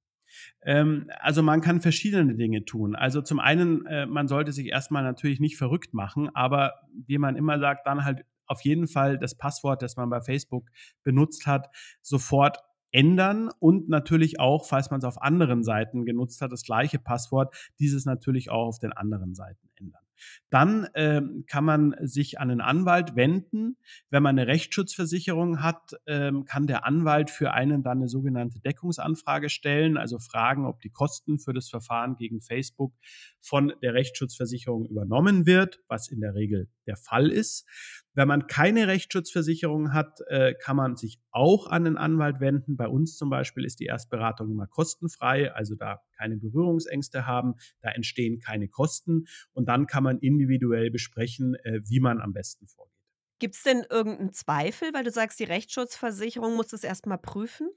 Ähm, 0.62 1.10
also 1.20 1.42
man 1.42 1.62
kann 1.62 1.82
verschiedene 1.82 2.36
Dinge 2.36 2.64
tun. 2.64 2.96
Also 2.96 3.24
zum 3.24 3.40
einen, 3.40 3.88
äh, 3.88 4.06
man 4.06 4.28
sollte 4.28 4.52
sich 4.52 4.68
erstmal 4.68 5.02
natürlich 5.02 5.40
nicht 5.40 5.58
verrückt 5.58 5.96
machen, 5.96 6.30
aber 6.36 6.76
wie 7.08 7.18
man 7.18 7.36
immer 7.36 7.60
sagt, 7.60 7.88
dann 7.88 8.06
halt 8.06 8.24
auf 8.46 8.62
jeden 8.62 8.88
Fall 8.88 9.18
das 9.18 9.36
Passwort, 9.36 9.82
das 9.82 9.98
man 9.98 10.12
bei 10.12 10.22
Facebook 10.22 10.70
benutzt 11.04 11.48
hat, 11.48 11.70
sofort 12.04 12.60
ändern 12.92 13.50
und 13.58 13.90
natürlich 13.90 14.40
auch, 14.40 14.68
falls 14.68 14.92
man 14.92 15.00
es 15.00 15.06
auf 15.06 15.20
anderen 15.20 15.64
Seiten 15.64 16.06
genutzt 16.06 16.40
hat, 16.42 16.52
das 16.52 16.62
gleiche 16.62 17.00
Passwort, 17.00 17.56
dieses 17.80 18.06
natürlich 18.06 18.52
auch 18.52 18.68
auf 18.68 18.78
den 18.78 18.94
anderen 18.94 19.34
Seiten 19.34 19.70
ändern. 19.76 20.04
Dann 20.50 20.88
ähm, 20.96 21.46
kann 21.48 21.66
man 21.66 21.96
sich 22.02 22.40
an 22.40 22.50
einen 22.50 22.62
Anwalt 22.62 23.16
wenden. 23.16 23.78
Wenn 24.10 24.24
man 24.24 24.38
eine 24.38 24.48
Rechtsschutzversicherung 24.48 25.62
hat, 25.62 25.94
ähm, 26.08 26.46
kann 26.46 26.68
der 26.68 26.86
Anwalt 26.86 27.30
für 27.30 27.52
einen 27.52 27.84
dann 27.84 28.00
eine 28.00 28.10
sogenannte 28.10 28.60
Deckungsanfrage 28.60 29.50
stellen, 29.50 29.98
also 29.98 30.20
fragen, 30.20 30.66
ob 30.66 30.82
die 30.82 30.90
Kosten 30.90 31.40
für 31.40 31.54
das 31.54 31.70
Verfahren 31.70 32.16
gegen 32.16 32.42
Facebook 32.42 32.94
von 33.40 33.74
der 33.82 33.94
Rechtsschutzversicherung 33.94 34.86
übernommen 34.86 35.46
wird, 35.46 35.80
was 35.88 36.08
in 36.10 36.22
der 36.22 36.36
Regel 36.36 36.70
der 36.90 36.98
Fall 36.98 37.32
ist. 37.32 37.68
Wenn 38.16 38.28
man 38.28 38.48
keine 38.48 38.88
Rechtsschutzversicherung 38.88 39.94
hat, 39.94 40.20
äh, 40.28 40.56
kann 40.56 40.76
man 40.76 40.98
sich 40.98 41.20
auch 41.32 41.68
an 41.68 41.86
den 41.86 41.96
Anwalt 41.96 42.40
wenden. 42.40 42.76
Bei 42.76 42.88
uns 42.88 43.16
zum 43.16 43.30
Beispiel 43.30 43.64
ist 43.64 43.80
die 43.80 43.86
Erstberatung 43.86 44.50
immer 44.50 44.68
kostenfrei, 44.68 45.54
also 45.54 45.76
da 45.76 46.02
keine 46.18 46.38
Berührungsängste 46.38 47.28
haben, 47.28 47.54
da 47.82 47.92
entstehen 47.92 48.40
keine 48.40 48.68
Kosten 48.68 49.26
und 49.54 49.70
dann 49.70 49.86
kann 49.86 50.04
man 50.04 50.18
individuell 50.18 50.90
besprechen, 50.90 51.56
äh, 51.64 51.82
wie 51.86 52.00
man 52.00 52.20
am 52.20 52.34
besten 52.34 52.68
vorgeht. 52.68 52.96
Gibt 53.38 53.56
es 53.56 53.64
denn 53.64 53.86
irgendeinen 53.90 54.34
Zweifel, 54.34 54.94
weil 54.94 55.06
du 55.06 55.12
sagst, 55.12 55.40
die 55.40 55.46
Rechtsschutzversicherung 55.46 56.56
muss 56.56 56.68
das 56.68 56.84
erstmal 56.84 57.20
prüfen? 57.20 57.70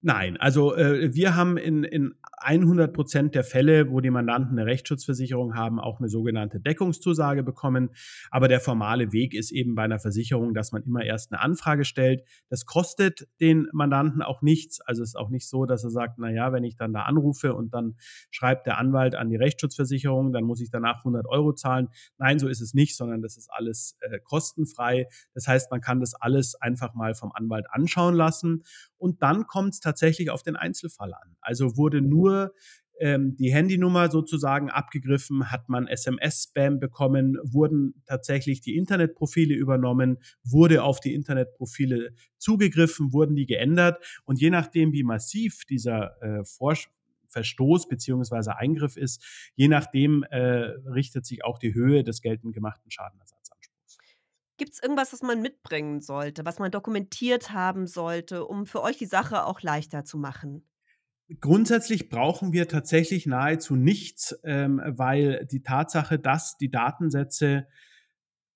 Nein, 0.00 0.36
also 0.36 0.76
äh, 0.76 1.12
wir 1.12 1.34
haben 1.34 1.56
in, 1.56 1.82
in 1.82 2.14
100 2.36 2.92
Prozent 2.92 3.34
der 3.34 3.42
Fälle, 3.42 3.90
wo 3.90 4.00
die 4.00 4.10
Mandanten 4.10 4.56
eine 4.56 4.64
Rechtsschutzversicherung 4.64 5.56
haben, 5.56 5.80
auch 5.80 5.98
eine 5.98 6.08
sogenannte 6.08 6.60
Deckungszusage 6.60 7.42
bekommen. 7.42 7.90
Aber 8.30 8.46
der 8.46 8.60
formale 8.60 9.12
Weg 9.12 9.34
ist 9.34 9.50
eben 9.50 9.74
bei 9.74 9.82
einer 9.82 9.98
Versicherung, 9.98 10.54
dass 10.54 10.70
man 10.70 10.84
immer 10.84 11.02
erst 11.02 11.32
eine 11.32 11.40
Anfrage 11.42 11.84
stellt. 11.84 12.22
Das 12.48 12.64
kostet 12.64 13.28
den 13.40 13.66
Mandanten 13.72 14.22
auch 14.22 14.40
nichts. 14.40 14.80
Also 14.80 15.02
es 15.02 15.10
ist 15.10 15.16
auch 15.16 15.30
nicht 15.30 15.48
so, 15.48 15.66
dass 15.66 15.82
er 15.82 15.90
sagt, 15.90 16.18
na 16.18 16.30
ja, 16.30 16.52
wenn 16.52 16.62
ich 16.62 16.76
dann 16.76 16.92
da 16.92 17.02
anrufe 17.02 17.54
und 17.54 17.74
dann 17.74 17.96
schreibt 18.30 18.68
der 18.68 18.78
Anwalt 18.78 19.16
an 19.16 19.30
die 19.30 19.36
Rechtsschutzversicherung, 19.36 20.32
dann 20.32 20.44
muss 20.44 20.60
ich 20.60 20.70
danach 20.70 20.98
100 20.98 21.26
Euro 21.26 21.54
zahlen. 21.54 21.88
Nein, 22.18 22.38
so 22.38 22.46
ist 22.46 22.60
es 22.60 22.72
nicht, 22.72 22.96
sondern 22.96 23.20
das 23.20 23.36
ist 23.36 23.50
alles 23.50 23.96
äh, 24.00 24.20
kostenfrei. 24.22 25.08
Das 25.34 25.48
heißt, 25.48 25.72
man 25.72 25.80
kann 25.80 25.98
das 25.98 26.14
alles 26.14 26.54
einfach 26.54 26.94
mal 26.94 27.14
vom 27.14 27.32
Anwalt 27.34 27.66
anschauen 27.70 28.14
lassen. 28.14 28.62
Und 28.96 29.22
dann 29.22 29.46
kommt 29.46 29.74
es 29.74 29.80
tatsächlich 29.88 30.30
auf 30.30 30.42
den 30.42 30.56
Einzelfall 30.56 31.14
an. 31.14 31.36
Also 31.40 31.76
wurde 31.76 32.02
nur 32.02 32.52
ähm, 33.00 33.36
die 33.36 33.52
Handynummer 33.52 34.10
sozusagen 34.10 34.70
abgegriffen, 34.70 35.50
hat 35.50 35.68
man 35.68 35.86
SMS-Spam 35.86 36.78
bekommen, 36.78 37.38
wurden 37.42 38.02
tatsächlich 38.06 38.60
die 38.60 38.76
Internetprofile 38.76 39.54
übernommen, 39.54 40.18
wurde 40.44 40.82
auf 40.82 41.00
die 41.00 41.14
Internetprofile 41.14 42.10
zugegriffen, 42.36 43.12
wurden 43.12 43.34
die 43.36 43.46
geändert 43.46 44.04
und 44.24 44.40
je 44.40 44.50
nachdem, 44.50 44.92
wie 44.92 45.04
massiv 45.04 45.64
dieser 45.64 46.20
äh, 46.22 46.44
Vorsch 46.44 46.88
Verstoß 47.30 47.88
beziehungsweise 47.88 48.56
Eingriff 48.56 48.96
ist. 48.96 49.22
Je 49.54 49.68
nachdem 49.68 50.22
äh, 50.24 50.38
richtet 50.38 51.26
sich 51.26 51.44
auch 51.44 51.58
die 51.58 51.74
Höhe 51.74 52.02
des 52.02 52.22
geltend 52.22 52.54
gemachten 52.54 52.90
Schadenersatzanspruchs. 52.90 53.37
Gibt 54.58 54.72
es 54.72 54.82
irgendwas, 54.82 55.12
was 55.12 55.22
man 55.22 55.40
mitbringen 55.40 56.00
sollte, 56.00 56.44
was 56.44 56.58
man 56.58 56.70
dokumentiert 56.70 57.52
haben 57.52 57.86
sollte, 57.86 58.44
um 58.44 58.66
für 58.66 58.82
euch 58.82 58.98
die 58.98 59.06
Sache 59.06 59.46
auch 59.46 59.62
leichter 59.62 60.04
zu 60.04 60.18
machen? 60.18 60.68
Grundsätzlich 61.40 62.08
brauchen 62.08 62.52
wir 62.52 62.68
tatsächlich 62.68 63.26
nahezu 63.26 63.76
nichts, 63.76 64.38
ähm, 64.44 64.82
weil 64.84 65.46
die 65.46 65.62
Tatsache, 65.62 66.18
dass 66.18 66.56
die 66.56 66.70
Datensätze 66.70 67.68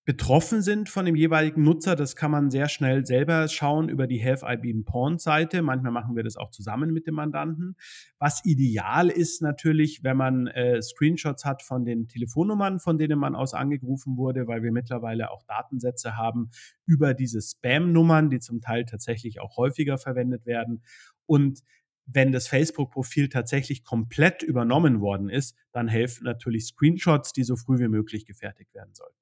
betroffen 0.04 0.62
sind 0.62 0.88
von 0.88 1.04
dem 1.06 1.14
jeweiligen 1.14 1.62
Nutzer. 1.62 1.94
Das 1.94 2.16
kann 2.16 2.32
man 2.32 2.50
sehr 2.50 2.68
schnell 2.68 3.06
selber 3.06 3.46
schauen 3.46 3.88
über 3.88 4.08
die 4.08 4.22
Have 4.24 4.44
I 4.48 4.56
Been 4.56 4.84
Porn 4.84 5.18
Seite. 5.18 5.62
Manchmal 5.62 5.92
machen 5.92 6.16
wir 6.16 6.24
das 6.24 6.36
auch 6.36 6.50
zusammen 6.50 6.92
mit 6.92 7.06
dem 7.06 7.14
Mandanten. 7.14 7.76
Was 8.18 8.44
ideal 8.44 9.08
ist 9.08 9.42
natürlich, 9.42 10.02
wenn 10.02 10.16
man 10.16 10.48
äh, 10.48 10.82
Screenshots 10.82 11.44
hat 11.44 11.62
von 11.62 11.84
den 11.84 12.08
Telefonnummern, 12.08 12.80
von 12.80 12.98
denen 12.98 13.18
man 13.18 13.36
aus 13.36 13.54
angerufen 13.54 14.16
wurde, 14.16 14.48
weil 14.48 14.64
wir 14.64 14.72
mittlerweile 14.72 15.30
auch 15.30 15.44
Datensätze 15.44 16.16
haben 16.16 16.50
über 16.84 17.14
diese 17.14 17.40
Spam-Nummern, 17.40 18.28
die 18.28 18.40
zum 18.40 18.60
Teil 18.60 18.84
tatsächlich 18.84 19.40
auch 19.40 19.56
häufiger 19.56 19.98
verwendet 19.98 20.46
werden. 20.46 20.82
Und 21.26 21.60
wenn 22.06 22.32
das 22.32 22.48
Facebook-Profil 22.48 23.28
tatsächlich 23.28 23.84
komplett 23.84 24.42
übernommen 24.42 25.00
worden 25.00 25.28
ist, 25.28 25.56
dann 25.70 25.86
helfen 25.86 26.24
natürlich 26.24 26.66
Screenshots, 26.66 27.32
die 27.32 27.44
so 27.44 27.54
früh 27.54 27.78
wie 27.78 27.86
möglich 27.88 28.26
gefertigt 28.26 28.74
werden 28.74 28.94
sollten. 28.94 29.21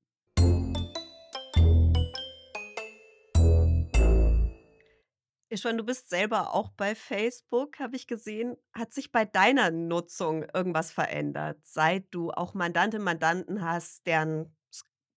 Ishwan, 5.51 5.77
du 5.77 5.85
bist 5.85 6.09
selber 6.09 6.55
auch 6.55 6.71
bei 6.71 6.95
Facebook, 6.95 7.81
habe 7.81 7.97
ich 7.97 8.07
gesehen. 8.07 8.57
Hat 8.73 8.93
sich 8.93 9.11
bei 9.11 9.25
deiner 9.25 9.73
Nutzung 9.73 10.45
irgendwas 10.55 10.93
verändert, 10.93 11.59
seit 11.63 12.07
du 12.13 12.31
auch 12.31 12.55
Mandantinnen, 12.55 13.05
Mandanten 13.05 13.63
hast, 13.63 14.07
deren 14.07 14.57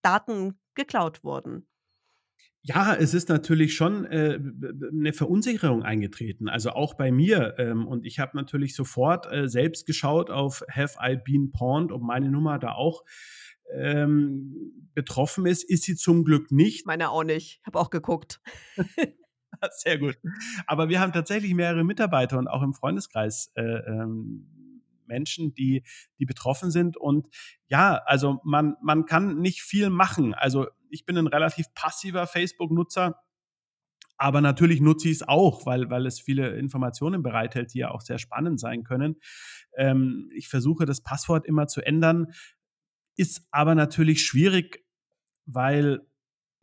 Daten 0.02 0.58
geklaut 0.74 1.22
wurden? 1.22 1.68
Ja, 2.62 2.94
es 2.96 3.14
ist 3.14 3.28
natürlich 3.28 3.76
schon 3.76 4.06
äh, 4.06 4.40
eine 4.90 5.12
Verunsicherung 5.12 5.82
eingetreten, 5.82 6.48
also 6.48 6.70
auch 6.70 6.94
bei 6.94 7.12
mir. 7.12 7.54
Ähm, 7.58 7.86
und 7.86 8.04
ich 8.04 8.18
habe 8.18 8.36
natürlich 8.36 8.74
sofort 8.74 9.30
äh, 9.30 9.48
selbst 9.48 9.86
geschaut 9.86 10.30
auf 10.30 10.64
Have 10.68 10.98
I 11.00 11.16
Been 11.16 11.52
Pawned, 11.52 11.92
ob 11.92 12.02
meine 12.02 12.30
Nummer 12.30 12.58
da 12.58 12.72
auch 12.72 13.04
ähm, 13.72 14.88
betroffen 14.94 15.46
ist. 15.46 15.62
Ist 15.62 15.84
sie 15.84 15.94
zum 15.94 16.24
Glück 16.24 16.50
nicht. 16.50 16.86
Meine 16.86 17.10
auch 17.10 17.22
nicht. 17.22 17.60
Ich 17.60 17.66
habe 17.66 17.78
auch 17.78 17.90
geguckt. 17.90 18.40
Sehr 19.72 19.98
gut. 19.98 20.16
Aber 20.66 20.88
wir 20.88 21.00
haben 21.00 21.12
tatsächlich 21.12 21.54
mehrere 21.54 21.84
Mitarbeiter 21.84 22.38
und 22.38 22.48
auch 22.48 22.62
im 22.62 22.74
Freundeskreis 22.74 23.52
äh, 23.54 23.62
ähm, 23.62 24.50
Menschen, 25.06 25.54
die, 25.54 25.84
die 26.18 26.26
betroffen 26.26 26.70
sind. 26.70 26.96
Und 26.96 27.28
ja, 27.68 28.00
also 28.06 28.40
man, 28.44 28.76
man 28.82 29.06
kann 29.06 29.38
nicht 29.38 29.62
viel 29.62 29.90
machen. 29.90 30.34
Also 30.34 30.66
ich 30.90 31.04
bin 31.04 31.16
ein 31.18 31.26
relativ 31.26 31.72
passiver 31.74 32.26
Facebook-Nutzer. 32.26 33.20
Aber 34.16 34.40
natürlich 34.40 34.80
nutze 34.80 35.08
ich 35.08 35.16
es 35.16 35.28
auch, 35.28 35.66
weil, 35.66 35.90
weil 35.90 36.06
es 36.06 36.20
viele 36.20 36.56
Informationen 36.56 37.22
bereithält, 37.22 37.74
die 37.74 37.78
ja 37.78 37.90
auch 37.90 38.00
sehr 38.00 38.18
spannend 38.18 38.60
sein 38.60 38.84
können. 38.84 39.16
Ähm, 39.76 40.30
ich 40.34 40.48
versuche 40.48 40.86
das 40.86 41.02
Passwort 41.02 41.44
immer 41.46 41.66
zu 41.66 41.80
ändern, 41.80 42.28
ist 43.16 43.46
aber 43.50 43.74
natürlich 43.74 44.24
schwierig, 44.24 44.84
weil 45.46 46.00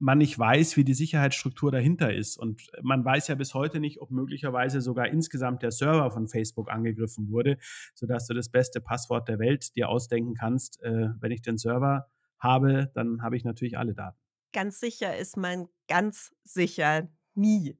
man 0.01 0.17
nicht 0.17 0.37
weiß, 0.37 0.77
wie 0.77 0.83
die 0.83 0.95
Sicherheitsstruktur 0.95 1.71
dahinter 1.71 2.13
ist. 2.13 2.37
Und 2.37 2.71
man 2.81 3.05
weiß 3.05 3.27
ja 3.27 3.35
bis 3.35 3.53
heute 3.53 3.79
nicht, 3.79 4.01
ob 4.01 4.09
möglicherweise 4.09 4.81
sogar 4.81 5.07
insgesamt 5.07 5.61
der 5.61 5.71
Server 5.71 6.09
von 6.09 6.27
Facebook 6.27 6.71
angegriffen 6.71 7.29
wurde, 7.29 7.57
sodass 7.93 8.25
du 8.25 8.33
das 8.33 8.49
beste 8.49 8.81
Passwort 8.81 9.29
der 9.29 9.37
Welt 9.37 9.75
dir 9.75 9.89
ausdenken 9.89 10.33
kannst. 10.33 10.81
Äh, 10.81 11.09
wenn 11.19 11.31
ich 11.31 11.43
den 11.43 11.59
Server 11.59 12.07
habe, 12.39 12.91
dann 12.95 13.21
habe 13.21 13.37
ich 13.37 13.43
natürlich 13.43 13.77
alle 13.77 13.93
Daten. 13.93 14.17
Ganz 14.53 14.79
sicher 14.79 15.15
ist 15.15 15.37
man 15.37 15.67
ganz 15.87 16.33
sicher 16.43 17.07
nie. 17.35 17.77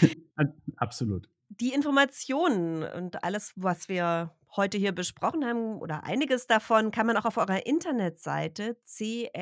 Absolut. 0.76 1.30
Die 1.48 1.72
Informationen 1.72 2.82
und 2.82 3.24
alles, 3.24 3.52
was 3.56 3.88
wir 3.88 4.36
heute 4.56 4.78
hier 4.78 4.92
besprochen 4.92 5.44
haben 5.44 5.78
oder 5.78 6.04
einiges 6.04 6.46
davon 6.46 6.90
kann 6.90 7.06
man 7.06 7.16
auch 7.16 7.24
auf 7.24 7.36
eurer 7.36 7.66
Internetseite 7.66 8.76
cllb.de 8.86 9.34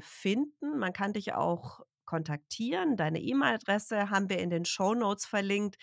finden. 0.00 0.78
Man 0.78 0.92
kann 0.92 1.12
dich 1.12 1.34
auch 1.34 1.80
kontaktieren. 2.04 2.96
Deine 2.96 3.20
E-Mail-Adresse 3.20 4.10
haben 4.10 4.28
wir 4.28 4.38
in 4.38 4.50
den 4.50 4.64
Show 4.64 4.94
Notes 4.94 5.26
verlinkt. 5.26 5.76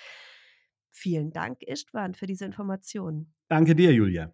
Vielen 0.89 1.31
Dank, 1.31 1.61
Istvan, 1.61 2.15
für 2.15 2.25
diese 2.25 2.45
Informationen. 2.45 3.33
Danke 3.47 3.75
dir, 3.75 3.93
Julia. 3.93 4.33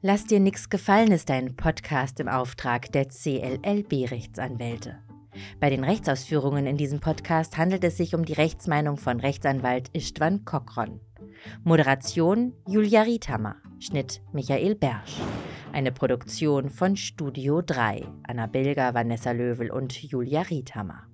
Lass 0.00 0.24
dir 0.24 0.38
nichts 0.38 0.70
gefallen 0.70 1.10
ist 1.10 1.30
ein 1.30 1.56
Podcast 1.56 2.20
im 2.20 2.28
Auftrag 2.28 2.92
der 2.92 3.08
CLLB-Rechtsanwälte. 3.08 5.05
Bei 5.60 5.70
den 5.70 5.84
Rechtsausführungen 5.84 6.66
in 6.66 6.76
diesem 6.76 7.00
Podcast 7.00 7.56
handelt 7.56 7.84
es 7.84 7.96
sich 7.96 8.14
um 8.14 8.24
die 8.24 8.32
Rechtsmeinung 8.32 8.96
von 8.96 9.20
Rechtsanwalt 9.20 9.88
Istvan 9.92 10.44
Kokron. 10.44 11.00
Moderation 11.64 12.52
Julia 12.66 13.02
Riethammer, 13.02 13.56
Schnitt 13.78 14.22
Michael 14.32 14.74
Bersch. 14.74 15.16
Eine 15.72 15.92
Produktion 15.92 16.70
von 16.70 16.96
Studio 16.96 17.62
3, 17.62 18.06
Anna 18.26 18.46
Bilger, 18.46 18.94
Vanessa 18.94 19.32
Löwel 19.32 19.70
und 19.70 19.92
Julia 20.02 20.42
Riethammer. 20.42 21.06